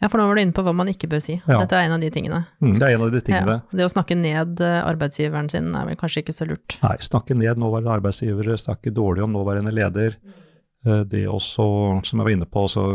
Ja, 0.00 0.08
for 0.08 0.18
nå 0.18 0.24
var 0.26 0.38
du 0.38 0.42
inne 0.42 0.56
på 0.56 0.64
hva 0.64 0.72
man 0.74 0.88
ikke 0.90 1.10
bør 1.12 1.20
si. 1.22 1.36
Ja. 1.36 1.60
Dette 1.60 1.76
er 1.76 1.86
en 1.86 1.94
av 1.94 2.02
de 2.02 2.08
tingene. 2.10 2.40
Mm, 2.58 2.72
det 2.80 2.86
er 2.88 2.96
en 2.96 3.04
av 3.04 3.12
de 3.12 3.20
tingene. 3.22 3.56
Ja. 3.60 3.76
Det 3.78 3.86
å 3.86 3.92
snakke 3.92 4.16
ned 4.18 4.62
eh, 4.64 4.78
arbeidsgiveren 4.80 5.50
sin 5.52 5.68
er 5.76 5.88
vel 5.90 5.98
kanskje 6.00 6.24
ikke 6.24 6.34
så 6.34 6.48
lurt? 6.48 6.78
Nei, 6.82 6.96
snakke 7.04 7.36
ned 7.36 7.60
nåværende 7.60 7.92
arbeidsgivere, 7.98 8.56
snakke 8.58 8.94
dårlig 8.96 9.26
om 9.26 9.34
nåværende 9.36 9.74
leder. 9.76 10.16
Eh, 10.86 11.02
det 11.12 11.26
også, 11.28 11.68
som 12.08 12.22
jeg 12.22 12.30
var 12.30 12.34
inne 12.34 12.48
på, 12.48 12.64
så 12.72 12.86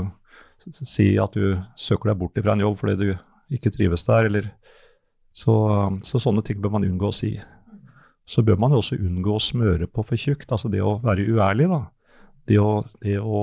si 0.63 1.13
at 1.21 1.35
du 1.35 1.55
søker 1.79 2.11
deg 2.11 2.19
bort 2.19 2.39
fra 2.39 2.55
en 2.55 2.63
jobb 2.63 2.77
fordi 2.79 2.95
du 2.99 3.09
ikke 3.55 3.71
trives 3.73 4.05
der, 4.07 4.29
eller 4.29 4.49
så, 5.35 5.55
så, 6.07 6.21
sånne 6.21 6.43
ting 6.45 6.61
bør 6.63 6.77
man 6.77 6.87
unngå 6.87 7.11
å 7.11 7.15
si. 7.15 7.35
Så 8.25 8.41
bør 8.45 8.57
man 8.61 8.73
jo 8.73 8.79
også 8.81 8.97
unngå 8.97 9.35
å 9.35 9.43
smøre 9.43 9.89
på 9.91 10.05
for 10.07 10.17
tjukt, 10.17 10.49
altså 10.49 10.71
det 10.71 10.81
å 10.81 10.97
være 11.03 11.27
uærlig, 11.27 11.67
da. 11.69 11.81
Det 12.49 12.57
å, 12.61 12.79
det 13.03 13.19
å 13.19 13.41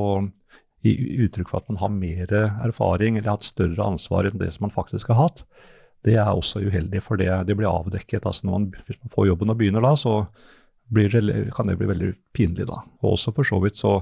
gi 0.82 0.94
uttrykk 1.26 1.52
for 1.52 1.62
at 1.62 1.70
man 1.70 1.78
har 1.82 1.92
mer 1.94 2.32
erfaring 2.66 3.18
eller 3.18 3.36
hatt 3.36 3.46
større 3.46 3.84
ansvar 3.84 4.26
enn 4.26 4.40
det 4.40 4.50
som 4.54 4.66
man 4.66 4.74
faktisk 4.74 5.12
har 5.12 5.20
hatt, 5.20 5.44
det 6.02 6.16
er 6.18 6.32
også 6.32 6.64
uheldig, 6.64 7.02
for 7.04 7.20
det, 7.20 7.30
det 7.46 7.54
blir 7.58 7.70
avdekket. 7.70 8.26
Altså 8.26 8.48
man, 8.48 8.70
hvis 8.88 8.98
man 9.04 9.12
får 9.12 9.28
jobben 9.28 9.52
og 9.52 9.60
begynner 9.60 9.84
da, 9.84 9.92
så 9.98 10.24
det, 10.92 11.52
kan 11.54 11.70
det 11.70 11.78
bli 11.78 11.90
veldig 11.92 12.10
pinlig 12.34 12.66
da. 12.70 12.82
Og 13.02 13.14
også 13.14 13.34
for 13.36 13.46
så 13.46 13.60
vidt 13.62 13.78
så 13.78 14.00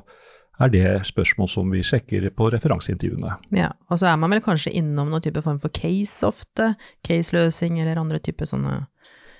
er 0.60 0.72
det 0.72 0.86
spørsmål 1.08 1.48
som 1.50 1.72
vi 1.72 1.82
sjekker 1.86 2.28
på 2.36 2.50
referanseintervjuene. 2.54 3.36
Ja, 3.56 3.72
og 3.88 4.00
så 4.00 4.10
er 4.10 4.20
man 4.20 4.34
vel 4.34 4.42
kanskje 4.44 4.74
innom 4.80 5.12
noen 5.12 5.24
type 5.24 5.42
form 5.44 5.60
for 5.62 5.72
case 5.74 6.26
ofte? 6.26 6.74
Case-løsning 7.06 7.80
eller 7.80 8.00
andre 8.00 8.20
typer 8.22 8.48
sånne 8.50 8.82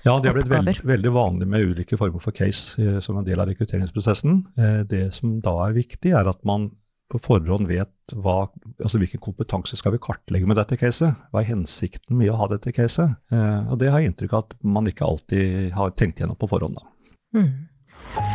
ja, 0.01 0.15
det 0.17 0.31
har 0.31 0.33
blitt 0.33 0.49
veld, 0.49 0.79
veldig 0.87 1.11
vanlig 1.13 1.47
med 1.49 1.73
ulike 1.73 1.97
former 1.99 2.21
for 2.23 2.33
case 2.33 2.81
eh, 2.81 2.97
som 3.05 3.19
en 3.19 3.25
del 3.27 3.37
av 3.37 3.51
rekrutteringsprosessen. 3.51 4.39
Eh, 4.57 4.79
det 4.89 5.03
som 5.13 5.35
da 5.45 5.53
er 5.67 5.75
viktig, 5.77 6.15
er 6.17 6.29
at 6.31 6.41
man 6.47 6.71
på 7.11 7.19
forhånd 7.21 7.67
vet 7.69 8.15
hva, 8.15 8.47
altså 8.79 9.01
hvilken 9.01 9.21
kompetanse 9.21 9.77
skal 9.77 9.93
vi 9.95 10.01
kartlegge 10.01 10.47
med 10.49 10.57
dette 10.57 10.79
caset. 10.79 11.19
Hva 11.29 11.43
er 11.43 11.51
hensikten 11.51 12.17
med 12.17 12.31
å 12.33 12.39
ha 12.39 12.49
dette 12.53 12.73
caset? 12.73 13.17
Eh, 13.29 13.59
og 13.67 13.77
det 13.83 13.91
har 13.91 14.01
jeg 14.01 14.13
inntrykk 14.13 14.37
av 14.37 14.47
at 14.47 14.57
man 14.63 14.89
ikke 14.89 15.05
alltid 15.05 15.75
har 15.77 15.93
tenkt 15.99 16.23
gjennom 16.23 16.39
på 16.39 16.49
forhånd. 16.49 16.79
da. 16.79 16.87
Mm. 17.37 18.30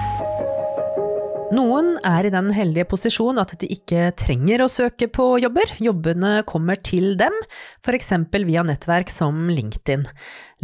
Noen 1.54 1.92
er 2.02 2.26
i 2.26 2.32
den 2.34 2.48
heldige 2.54 2.88
posisjon 2.90 3.38
at 3.38 3.52
de 3.60 3.68
ikke 3.70 4.08
trenger 4.18 4.64
å 4.64 4.70
søke 4.70 5.06
på 5.12 5.28
jobber, 5.38 5.70
jobbene 5.78 6.40
kommer 6.48 6.80
til 6.80 7.14
dem, 7.20 7.36
f.eks. 7.86 8.10
via 8.48 8.64
nettverk 8.66 9.12
som 9.12 9.46
LinkedIn. 9.52 10.08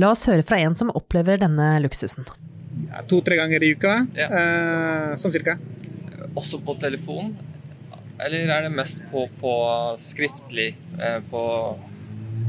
La 0.03 0.11
oss 0.11 0.27
høre 0.31 0.43
fra 0.47 0.59
en 0.59 0.75
som 0.79 0.91
opplever 0.91 1.39
denne 1.43 1.77
luksusen. 1.85 2.27
Ja, 2.89 3.05
To-tre 3.07 3.39
ganger 3.39 3.63
i 3.63 3.75
uka, 3.77 4.01
ja. 4.19 4.27
eh, 4.27 5.09
sånn 5.21 5.35
cirka. 5.35 5.59
Også 6.35 6.59
på 6.65 6.75
telefon? 6.83 7.35
eller 8.23 8.51
er 8.55 8.67
det 8.67 8.75
mest 8.75 9.03
på, 9.11 9.27
på 9.41 9.53
skriftlig 10.01 10.73
eh, 10.99 11.19
på, 11.31 11.43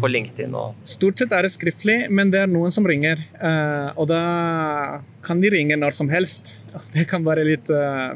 på, 0.04 0.12
LinkedIn? 0.12 0.54
Og... 0.60 0.76
Stort 0.88 1.22
sett 1.22 1.34
er 1.36 1.48
det 1.48 1.54
skriftlig, 1.54 1.98
men 2.14 2.32
det 2.34 2.44
er 2.44 2.52
noen 2.52 2.74
som 2.74 2.88
ringer. 2.88 3.24
Eh, 3.40 3.90
og 3.96 4.10
da 4.12 4.22
kan 5.26 5.42
de 5.44 5.52
ringe 5.54 5.78
når 5.80 5.96
som 5.98 6.12
helst. 6.12 6.58
Det 6.96 7.08
kan 7.10 7.24
være 7.26 7.46
litt 7.48 7.70
uh... 7.70 8.16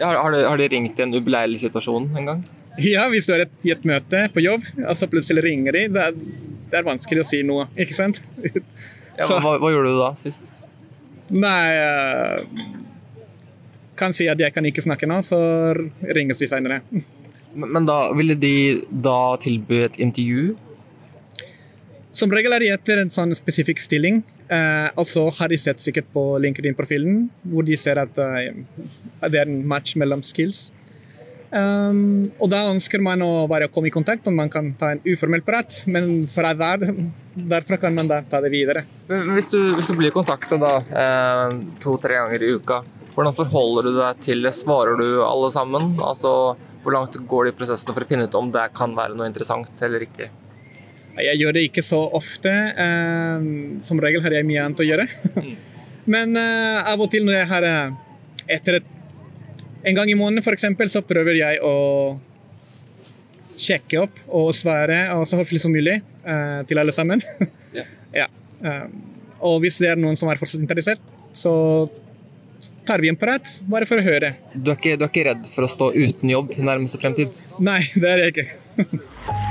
ja, 0.00 0.08
har, 0.10 0.32
de, 0.34 0.44
har, 0.44 0.58
de, 0.58 0.68
ringt 0.72 0.98
i 0.98 1.04
en 1.04 1.14
ubeleilig 1.14 1.60
situasjon 1.62 2.08
en 2.18 2.32
gang? 2.32 2.40
Ja, 2.82 3.06
hvis 3.12 3.28
du 3.28 3.32
er 3.36 3.46
i 3.64 3.72
et 3.72 3.86
møte 3.88 4.26
på 4.34 4.42
jobb, 4.44 4.66
og 4.84 4.96
så 4.98 5.08
plutselig 5.08 5.46
ringer 5.46 5.78
de. 5.78 5.86
Det 5.94 6.08
er, 6.10 6.16
det 6.72 6.80
er 6.80 6.88
vanskelig 6.88 7.22
å 7.22 7.28
si 7.28 7.40
noe, 7.46 7.68
ikke 7.78 7.96
sant? 7.96 8.20
ja, 8.42 9.28
hva, 9.30 9.56
hva, 9.62 9.70
gjorde 9.72 9.94
du 9.94 10.00
da 10.02 10.10
sist? 10.20 10.58
Nei 11.32 11.62
uh 11.82 12.74
kan 13.96 14.14
si 14.16 14.28
at 14.30 14.40
jeg 14.40 14.54
kan 14.54 14.66
ikke 14.68 14.84
snakke 14.84 15.08
nå, 15.08 15.20
så 15.24 15.38
ringes 16.16 16.40
vi 16.42 16.48
senere. 16.50 16.82
Men 17.56 17.88
da 17.88 18.10
ville 18.16 18.36
de 18.38 18.54
da 18.90 19.36
tilby 19.40 19.82
et 19.86 19.98
intervju? 20.02 20.54
Som 22.16 22.32
regel 22.32 22.54
er 22.56 22.64
de 22.64 22.72
etter 22.72 23.02
en 23.02 23.12
sånn 23.12 23.34
spesifikk 23.36 23.82
stilling. 23.82 24.22
Eh, 24.48 24.88
altså 24.96 25.26
har 25.36 25.52
de 25.52 25.58
sett 25.60 25.82
sikkert 25.84 26.08
på 26.14 26.22
LinkedIn-profilen, 26.40 27.26
hvor 27.52 27.66
de 27.66 27.76
ser 27.76 28.00
at 28.00 28.16
eh, 28.22 28.54
det 29.26 29.42
er 29.42 29.50
en 29.50 29.60
match 29.68 29.98
mellom 30.00 30.22
skills. 30.24 30.70
Um, 31.46 32.26
og 32.42 32.50
da 32.50 32.64
ønsker 32.72 33.00
man 33.04 33.20
å 33.22 33.46
bare 33.48 33.68
komme 33.72 33.90
i 33.90 33.94
kontakt, 33.94 34.26
og 34.26 34.34
man 34.34 34.50
kan 34.52 34.72
ta 34.80 34.94
en 34.94 35.02
uformell 35.06 35.44
prat. 35.46 35.82
Men 35.92 36.24
fra 36.32 36.54
der, 36.56 36.88
derfra 37.36 37.78
kan 37.84 37.94
man 37.96 38.08
da 38.10 38.22
ta 38.24 38.40
det 38.44 38.50
videre. 38.54 38.86
Hvis 39.08 39.52
du, 39.52 39.60
hvis 39.76 39.92
du 39.92 39.98
blir 40.00 40.14
kontakta 40.14 40.56
eh, 40.56 41.60
to-tre 41.84 42.16
ganger 42.18 42.46
i 42.48 42.54
uka, 42.56 42.80
hvordan 43.12 43.36
forholder 43.36 43.90
du 43.90 43.92
deg 44.00 44.24
til 44.24 44.42
det? 44.44 44.56
Svarer 44.56 44.96
du 45.00 45.20
alle 45.24 45.52
sammen? 45.52 45.94
Altså, 46.00 46.56
hvor 46.80 46.96
langt 46.96 47.16
går 47.28 47.50
de 47.50 47.54
prosessene 47.60 47.92
for 47.92 48.04
å 48.04 48.08
finne 48.08 48.26
ut 48.26 48.40
om 48.40 48.50
det 48.52 48.70
kan 48.76 48.96
være 48.96 49.16
noe 49.16 49.28
interessant 49.28 49.84
eller 49.84 50.08
ikke? 50.08 50.32
Jeg 51.16 51.40
gjør 51.40 51.56
det 51.56 51.64
ikke 51.70 51.84
så 51.84 52.02
ofte. 52.16 52.52
Eh, 52.52 53.46
som 53.84 54.00
regel 54.02 54.24
har 54.24 54.36
jeg 54.36 54.48
mye 54.48 54.66
annet 54.66 54.82
å 54.82 54.86
gjøre. 54.86 55.06
Mm. 55.36 55.54
Men 56.16 56.38
eh, 56.40 56.92
av 56.92 57.00
og 57.02 57.10
til 57.12 57.26
når 57.26 57.40
jeg 57.40 57.50
har 57.52 57.66
eh, 57.70 57.96
etter 58.58 58.80
et, 58.80 58.92
En 59.86 59.94
gang 59.94 60.10
i 60.10 60.16
måneden 60.18 60.42
for 60.42 60.56
eksempel, 60.56 60.88
så 60.90 61.04
prøver 61.06 61.36
jeg 61.38 61.60
å 61.62 62.16
sjekke 63.56 64.00
opp 64.02 64.16
og 64.34 64.48
svare 64.56 65.04
og 65.14 65.22
så 65.30 65.38
høflig 65.38 65.60
som 65.62 65.70
mulig 65.72 66.00
til 66.66 66.80
alle 66.82 66.92
sammen. 66.92 67.22
Ja. 68.10 68.26
Og 69.46 69.60
hvis 69.62 69.78
det 69.78 69.92
er 69.92 70.00
noen 70.00 70.18
som 70.18 70.26
er 70.32 70.40
fortsatt 70.40 70.64
interessert, 70.64 71.14
så 71.30 71.54
tar 72.88 73.04
vi 73.04 73.12
en 73.12 73.20
prat, 73.20 73.46
bare 73.70 73.86
for 73.86 74.02
å 74.02 74.06
høre. 74.10 74.34
Du 74.54 74.72
er, 74.72 74.78
ikke, 74.80 74.98
du 74.98 75.06
er 75.06 75.12
ikke 75.12 75.28
redd 75.30 75.46
for 75.54 75.68
å 75.68 75.70
stå 75.70 75.92
uten 75.94 76.34
jobb 76.34 76.56
i 76.56 76.66
nærmeste 76.66 76.98
fremtid? 76.98 77.44
Nei, 77.62 77.84
det 77.94 78.10
er 78.10 78.24
jeg 78.26 78.34
ikke. 78.34 79.04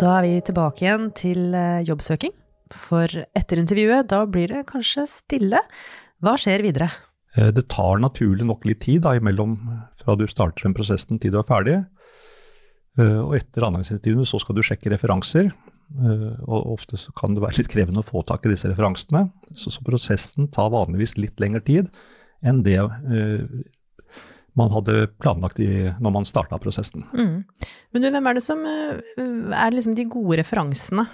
da 0.00 0.16
er 0.18 0.26
vi 0.26 0.40
tilbake 0.44 0.84
igjen 0.84 1.10
til 1.16 1.54
eh, 1.56 1.84
jobbsøking. 1.88 2.32
For 2.70 3.10
etter 3.36 3.60
intervjuet, 3.60 4.08
da 4.08 4.22
blir 4.30 4.52
det 4.52 4.66
kanskje 4.70 5.06
stille. 5.10 5.60
Hva 6.24 6.36
skjer 6.40 6.64
videre? 6.64 6.88
Eh, 7.36 7.50
det 7.54 7.66
tar 7.72 8.00
naturlig 8.02 8.46
nok 8.48 8.64
litt 8.68 8.82
tid 8.86 9.04
da, 9.04 9.16
imellom 9.18 9.58
fra 10.00 10.16
du 10.16 10.26
starter 10.30 10.68
den 10.68 10.76
prosessen 10.76 11.20
til 11.20 11.34
du 11.34 11.40
er 11.40 11.48
ferdig. 11.48 11.80
Eh, 12.98 13.18
og 13.20 13.36
etter 13.38 13.66
anleggsintervjuene 13.68 14.28
så 14.28 14.40
skal 14.40 14.56
du 14.56 14.64
sjekke 14.66 14.94
referanser. 14.94 15.52
Og 15.90 16.68
ofte 16.76 16.94
så 17.02 17.10
kan 17.18 17.34
det 17.34 17.42
være 17.42 17.58
litt 17.58 17.70
krevende 17.72 18.04
å 18.04 18.06
få 18.06 18.20
tak 18.22 18.44
i 18.46 18.52
disse 18.52 18.68
referansene. 18.70 19.24
Så, 19.58 19.72
så 19.74 19.82
prosessen 19.82 20.46
tar 20.54 20.70
vanligvis 20.70 21.16
litt 21.18 21.42
lengre 21.42 21.64
tid 21.66 21.88
enn 22.46 22.60
det 22.62 22.78
man 24.60 24.74
hadde 24.74 25.08
planlagt 25.22 25.58
i, 25.64 25.70
når 26.00 26.14
man 26.18 26.28
starta 26.28 26.60
prosessen. 26.62 27.06
Mm. 27.16 27.40
Men 27.90 28.04
du, 28.04 28.10
hvem 28.12 28.28
er 28.30 28.38
det 28.38 28.44
som 28.44 28.62
uh, 28.62 29.56
er 29.56 29.74
liksom 29.74 29.96
de 29.98 30.06
gode 30.12 30.40
referansene? 30.42 31.06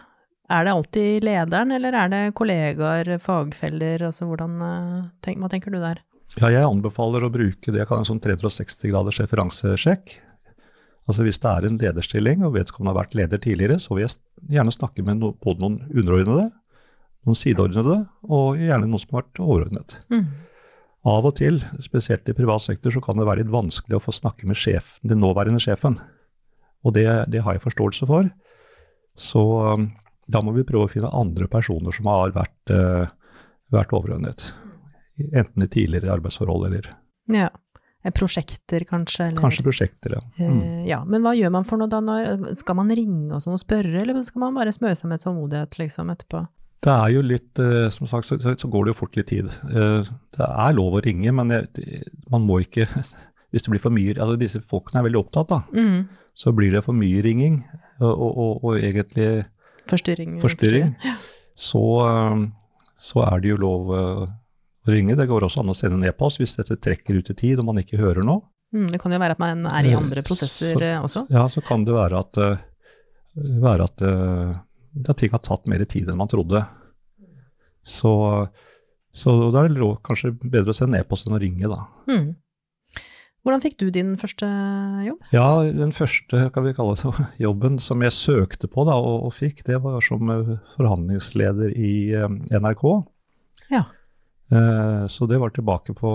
Er 0.53 0.67
det 0.67 0.75
alltid 0.77 1.25
lederen, 1.27 1.73
eller 1.75 1.97
er 1.99 2.11
det 2.13 2.21
kollegaer, 2.39 3.09
fagfeller, 3.23 4.05
altså 4.07 4.29
hvordan, 4.29 4.61
tenk, 5.25 5.41
hva 5.43 5.51
tenker 5.51 5.75
du 5.75 5.81
der? 5.83 6.05
Ja, 6.37 6.51
jeg 6.53 6.67
anbefaler 6.67 7.25
å 7.25 7.33
bruke 7.33 7.73
det 7.73 7.81
jeg 7.81 7.89
kaller 7.89 8.05
en 8.05 8.11
sånn 8.11 8.23
360 8.23 8.91
graders 8.93 9.21
referansesjekk. 9.23 10.17
Altså 11.07 11.23
Hvis 11.23 11.39
det 11.43 11.51
er 11.51 11.67
en 11.69 11.79
lederstilling, 11.81 12.43
og 12.47 12.57
vedkommende 12.57 12.93
har 12.93 13.05
vært 13.05 13.15
leder 13.19 13.41
tidligere, 13.43 13.79
så 13.83 13.95
vil 13.95 14.09
jeg 14.09 14.17
gjerne 14.57 14.75
snakke 14.75 15.05
med 15.07 15.23
no, 15.23 15.31
både 15.43 15.63
noen 15.63 15.79
underordnede, 15.87 16.49
noen 17.27 17.39
sideordnede, 17.39 18.01
og 18.27 18.59
gjerne 18.59 18.91
noen 18.91 19.03
som 19.03 19.15
har 19.15 19.23
vært 19.23 19.43
overordnet. 19.45 19.97
Mm. 20.11 20.27
Av 21.07 21.29
og 21.29 21.37
til, 21.39 21.61
spesielt 21.85 22.27
i 22.29 22.35
privat 22.35 22.65
sektor, 22.65 22.91
så 22.91 23.03
kan 23.05 23.19
det 23.19 23.29
være 23.29 23.45
litt 23.45 23.53
vanskelig 23.53 23.99
å 23.99 24.03
få 24.03 24.15
snakke 24.15 24.49
med 24.49 24.59
sjef, 24.59 24.97
den 25.07 25.23
nåværende 25.23 25.63
sjefen. 25.63 26.01
Og 26.87 26.97
det, 26.97 27.07
det 27.31 27.45
har 27.47 27.55
jeg 27.55 27.63
forståelse 27.63 28.09
for. 28.11 28.29
Så 29.17 29.43
um, 29.77 29.91
da 30.27 30.43
må 30.43 30.53
vi 30.57 30.67
prøve 30.67 30.89
å 30.89 30.93
finne 30.93 31.13
andre 31.15 31.47
personer 31.51 31.95
som 31.95 32.11
har 32.11 32.35
vært, 32.35 32.75
uh, 32.75 33.07
vært 33.75 33.95
overordnet. 33.95 34.49
Enten 35.31 35.65
i 35.65 35.71
tidligere 35.71 36.13
arbeidsforhold 36.19 36.67
eller 36.69 36.91
ja. 37.33 37.49
Eh, 38.03 38.13
prosjekter, 38.15 38.85
kanskje? 38.85 39.25
Eller? 39.25 39.41
Kanskje 39.41 39.65
prosjekter, 39.67 40.19
ja. 40.19 40.21
Eh, 40.39 40.51
mm. 40.51 40.87
ja. 40.87 41.01
Men 41.05 41.25
hva 41.27 41.35
gjør 41.35 41.55
man 41.57 41.67
for 41.67 41.81
noe 41.81 41.91
da? 41.91 42.01
Når, 42.05 42.53
skal 42.59 42.79
man 42.79 42.93
ringe 42.95 43.35
og 43.35 43.43
sånn 43.43 43.57
og 43.57 43.63
spørre, 43.63 44.03
eller 44.03 44.21
skal 44.27 44.45
man 44.45 44.59
bare 44.59 44.75
smøre 44.75 44.99
seg 44.99 45.11
med 45.11 45.25
tålmodighet 45.25 45.79
liksom 45.81 46.13
etterpå? 46.15 46.45
Det 46.85 46.93
er 46.93 47.15
jo 47.15 47.23
litt, 47.25 47.59
eh, 47.63 47.89
som 47.95 48.09
sagt, 48.11 48.29
så, 48.29 48.37
så 48.39 48.69
går 48.71 48.85
det 48.87 48.93
jo 48.93 48.99
fort 48.99 49.17
litt 49.19 49.31
tid. 49.33 49.49
Det 49.67 50.47
er 50.47 50.77
lov 50.77 50.99
å 50.99 51.03
ringe, 51.03 51.33
men 51.35 51.55
man 52.33 52.47
må 52.47 52.61
ikke 52.65 52.89
Hvis 53.55 53.63
det 53.63 53.71
blir 53.71 53.81
for 53.81 53.95
mye 53.95 54.13
altså 54.13 54.35
Disse 54.37 54.61
folkene 54.69 55.01
er 55.01 55.07
veldig 55.07 55.21
opptatt, 55.21 55.53
da. 55.53 55.61
Mm. 55.73 56.09
Så 56.37 56.53
blir 56.53 56.75
det 56.75 56.83
for 56.85 56.97
mye 56.99 57.23
ringing, 57.25 57.61
og, 58.03 58.13
og, 58.13 58.65
og 58.67 58.75
egentlig 58.77 59.47
Forstyrring. 59.89 60.35
forstyrring. 60.43 60.91
Ja. 61.07 61.15
Så, 61.57 61.83
så 63.01 63.23
er 63.25 63.41
det 63.41 63.53
jo 63.55 63.61
lov 63.63 63.93
å 63.95 64.03
ringe. 64.91 65.17
Det 65.17 65.29
går 65.31 65.47
også 65.47 65.63
an 65.63 65.73
å 65.73 65.77
sende 65.79 66.01
en 66.01 66.09
e-post 66.11 66.43
hvis 66.43 66.57
dette 66.59 66.77
trekker 66.83 67.21
ut 67.21 67.31
i 67.33 67.39
tid 67.39 67.63
og 67.63 67.69
man 67.71 67.81
ikke 67.81 68.01
hører 68.01 68.27
noe. 68.27 68.45
Mm, 68.75 68.89
det 68.93 69.01
kan 69.01 69.15
jo 69.15 69.21
være 69.23 69.37
at 69.37 69.43
man 69.43 69.67
er 69.71 69.87
i 69.87 69.93
eh, 69.95 69.99
andre 69.99 70.25
prosesser 70.27 70.75
så, 70.75 70.83
eh, 70.83 70.99
også? 71.01 71.25
Ja, 71.33 71.47
så 71.53 71.63
kan 71.65 71.87
det 71.87 71.95
være 71.95 72.23
at, 72.25 72.41
være 73.63 73.87
at, 73.87 74.05
at, 75.05 75.19
ting 75.21 75.33
har 75.35 75.43
tatt 75.45 75.69
mer 75.71 75.85
tid 75.85 76.09
enn 76.11 76.19
man 76.21 76.31
trodde. 76.31 76.63
Så, 77.87 78.13
så 79.15 79.37
da 79.55 79.63
er 79.63 79.75
det 79.75 79.93
kanskje 80.07 80.35
bedre 80.41 80.75
å 80.75 80.77
sende 80.77 81.01
e-post 81.01 81.29
enn 81.29 81.37
å 81.37 81.43
ringe, 81.43 81.71
da. 81.71 81.85
Mm. 82.11 82.35
Hvordan 83.47 83.63
fikk 83.63 83.77
du 83.79 83.91
din 83.95 84.17
første 84.19 84.47
jobb? 85.07 85.21
Ja, 85.31 85.63
Den 85.71 85.93
første 85.95 86.49
kan 86.51 86.65
vi 86.67 86.75
kalle 86.75 86.97
det, 86.99 87.27
jobben 87.47 87.79
som 87.79 88.03
jeg 88.03 88.17
søkte 88.17 88.67
på 88.71 88.87
da, 88.89 88.97
og, 88.99 89.29
og 89.29 89.37
fikk, 89.37 89.63
det 89.69 89.79
var 89.85 90.01
som 90.03 90.27
forhandlingsleder 90.75 91.77
i 91.79 91.93
um, 92.27 92.41
NRK. 92.51 92.89
Ja. 93.71 93.85
Eh, 94.51 95.07
så 95.07 95.27
det 95.27 95.39
var 95.39 95.51
tilbake 95.51 95.95
på 95.95 96.11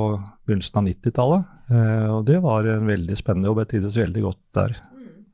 begynnelsen 0.48 0.80
av 0.80 0.88
90-tallet. 0.88 1.48
Eh, 1.72 2.08
og 2.16 2.26
det 2.28 2.40
var 2.44 2.68
en 2.68 2.88
veldig 2.88 3.18
spennende 3.20 3.52
jobb. 3.52 3.64
Jeg 3.64 3.72
trivdes 3.74 4.00
veldig 4.00 4.24
godt 4.28 4.42
der. 4.60 4.78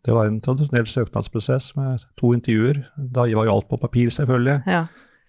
Det 0.06 0.16
var 0.16 0.30
en 0.30 0.40
tradisjonell 0.44 0.88
søknadsprosess 0.90 1.74
med 1.78 2.06
to 2.20 2.32
intervjuer. 2.36 2.84
Da 2.98 3.26
var 3.28 3.48
jo 3.50 3.56
alt 3.58 3.70
på 3.72 3.80
papir, 3.82 4.12
selvfølgelig. 4.14 4.62
Ja. 4.70 4.86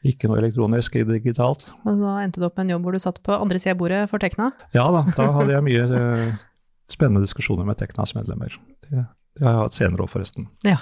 Ikke 0.06 0.30
noe 0.30 0.38
elektronisk, 0.38 0.94
digitalt. 1.08 1.70
Og 1.82 1.98
da 1.98 2.18
endte 2.22 2.38
du 2.38 2.46
opp 2.46 2.58
med 2.58 2.68
en 2.68 2.76
jobb 2.76 2.86
hvor 2.86 2.94
du 2.94 3.02
satt 3.02 3.18
på 3.26 3.34
andre 3.34 3.58
sida 3.58 3.74
av 3.74 3.80
bordet 3.80 4.04
for 4.10 4.22
Tekna? 4.22 4.52
Ja 4.76 4.86
da, 4.94 5.02
da 5.16 5.30
hadde 5.40 5.56
jeg 5.56 5.66
mye, 5.66 6.04
spennende 6.92 7.24
diskusjoner 7.26 7.66
med 7.66 7.80
Teknas 7.80 8.14
medlemmer. 8.14 8.54
Det, 8.86 9.08
det 9.38 9.46
har 9.46 9.56
jeg 9.56 9.64
hatt 9.66 9.80
senere 9.80 10.06
òg, 10.06 10.12
forresten. 10.12 10.46
Ja. 10.66 10.78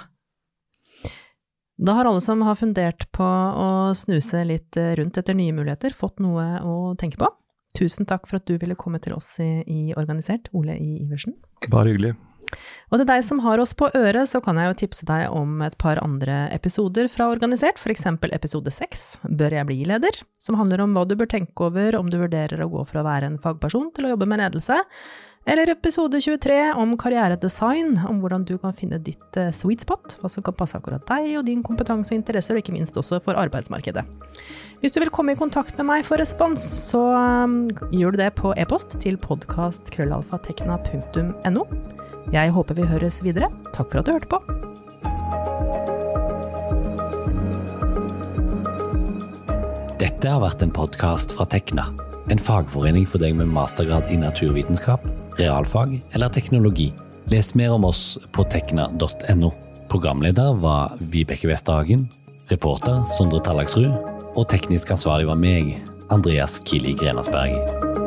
Da 1.77 1.93
har 1.93 2.09
alle 2.09 2.21
som 2.21 2.41
har 2.41 2.57
fundert 2.57 3.05
på 3.13 3.25
å 3.25 3.67
snuse 3.97 4.41
litt 4.49 4.77
eh, 4.81 4.95
rundt 4.97 5.17
etter 5.21 5.37
nye 5.37 5.53
muligheter, 5.53 5.93
fått 5.93 6.17
noe 6.23 6.45
å 6.65 6.77
tenke 6.97 7.19
på. 7.21 7.29
Tusen 7.77 8.07
takk 8.09 8.25
for 8.25 8.39
at 8.39 8.47
du 8.49 8.55
ville 8.57 8.77
komme 8.79 8.97
til 9.03 9.13
oss 9.13 9.35
i, 9.43 9.61
i 9.69 9.81
Organisert, 9.93 10.49
Ole 10.57 10.73
I. 10.77 11.03
Iversen. 11.05 11.35
Bare 11.69 11.93
hyggelig. 11.93 12.15
Og 12.91 13.01
til 13.01 13.07
deg 13.09 13.23
som 13.25 13.41
har 13.43 13.59
oss 13.59 13.75
på 13.77 13.89
øret, 13.91 14.29
så 14.29 14.41
kan 14.43 14.59
jeg 14.59 14.71
jo 14.71 14.79
tipse 14.83 15.07
deg 15.07 15.27
om 15.35 15.61
et 15.65 15.75
par 15.81 15.99
andre 16.03 16.45
episoder 16.55 17.09
fra 17.11 17.29
Organisert, 17.33 17.81
f.eks. 17.81 18.07
episode 18.31 18.73
seks, 18.73 19.07
Bør 19.27 19.59
jeg 19.59 19.69
bli 19.69 19.81
leder?, 19.87 20.21
som 20.39 20.59
handler 20.59 20.85
om 20.85 20.95
hva 20.95 21.07
du 21.07 21.17
bør 21.19 21.29
tenke 21.31 21.67
over 21.67 21.99
om 21.99 22.11
du 22.11 22.19
vurderer 22.21 22.63
å 22.63 22.71
gå 22.71 22.85
fra 22.87 23.03
å 23.03 23.07
være 23.07 23.31
en 23.31 23.41
fagperson 23.41 23.91
til 23.95 24.07
å 24.07 24.15
jobbe 24.15 24.29
med 24.29 24.43
ledelse, 24.43 24.79
eller 25.47 25.69
episode 25.71 26.19
23 26.19 26.75
om 26.75 26.89
karrieredesign, 26.99 27.93
om 28.09 28.17
hvordan 28.19 28.43
du 28.43 28.57
kan 28.59 28.73
finne 28.75 28.97
ditt 28.99 29.37
eh, 29.39 29.47
sweet 29.55 29.79
spot, 29.85 30.17
hva 30.19 30.27
som 30.31 30.43
kan 30.43 30.55
passe 30.59 30.75
akkurat 30.75 31.05
deg 31.07 31.37
og 31.39 31.45
din 31.47 31.63
kompetanse 31.63 32.11
og 32.11 32.17
interesser, 32.19 32.55
og 32.55 32.59
ikke 32.63 32.75
minst 32.75 32.97
også 32.99 33.19
for 33.23 33.39
arbeidsmarkedet. 33.39 34.03
Hvis 34.81 34.93
du 34.93 34.99
vil 34.99 35.13
komme 35.13 35.31
i 35.33 35.39
kontakt 35.39 35.77
med 35.79 35.85
meg 35.87 36.05
for 36.07 36.17
respons, 36.19 36.63
så 36.89 37.01
um, 37.15 37.67
gjør 37.95 38.11
du 38.13 38.17
det 38.25 38.31
på 38.35 38.53
e-post 38.59 38.89
til 39.03 39.15
podkastkrøllalfatekna.no. 39.23 41.63
Jeg 42.33 42.51
håper 42.51 42.75
vi 42.75 42.87
høres 42.87 43.21
videre. 43.23 43.47
Takk 43.75 43.91
for 43.91 44.01
at 44.01 44.07
du 44.07 44.15
hørte 44.15 44.31
på. 44.31 44.41
Dette 49.97 50.29
har 50.29 50.41
vært 50.43 50.61
en 50.65 50.73
podkast 50.73 51.33
fra 51.37 51.47
Tekna, 51.49 51.87
en 52.29 52.41
fagforening 52.41 53.07
for 53.09 53.21
deg 53.23 53.37
med 53.37 53.49
mastergrad 53.53 54.09
i 54.11 54.17
naturvitenskap, 54.19 55.03
realfag 55.39 55.95
eller 56.17 56.33
teknologi. 56.33 56.91
Les 57.31 57.53
mer 57.59 57.75
om 57.75 57.87
oss 57.87 58.17
på 58.35 58.45
tekna.no. 58.51 59.51
Programleder 59.87 60.57
var 60.59 60.97
Vibeke 60.99 61.47
Westerhagen, 61.49 62.07
reporter 62.51 63.05
Sondre 63.15 63.39
Tallagsrud, 63.43 63.95
og 64.35 64.49
teknisk 64.51 64.91
ansvarlig 64.95 65.29
var 65.31 65.39
meg, 65.39 65.77
Andreas 66.13 66.59
Kili 66.67 66.93
Grenasberg. 66.95 68.06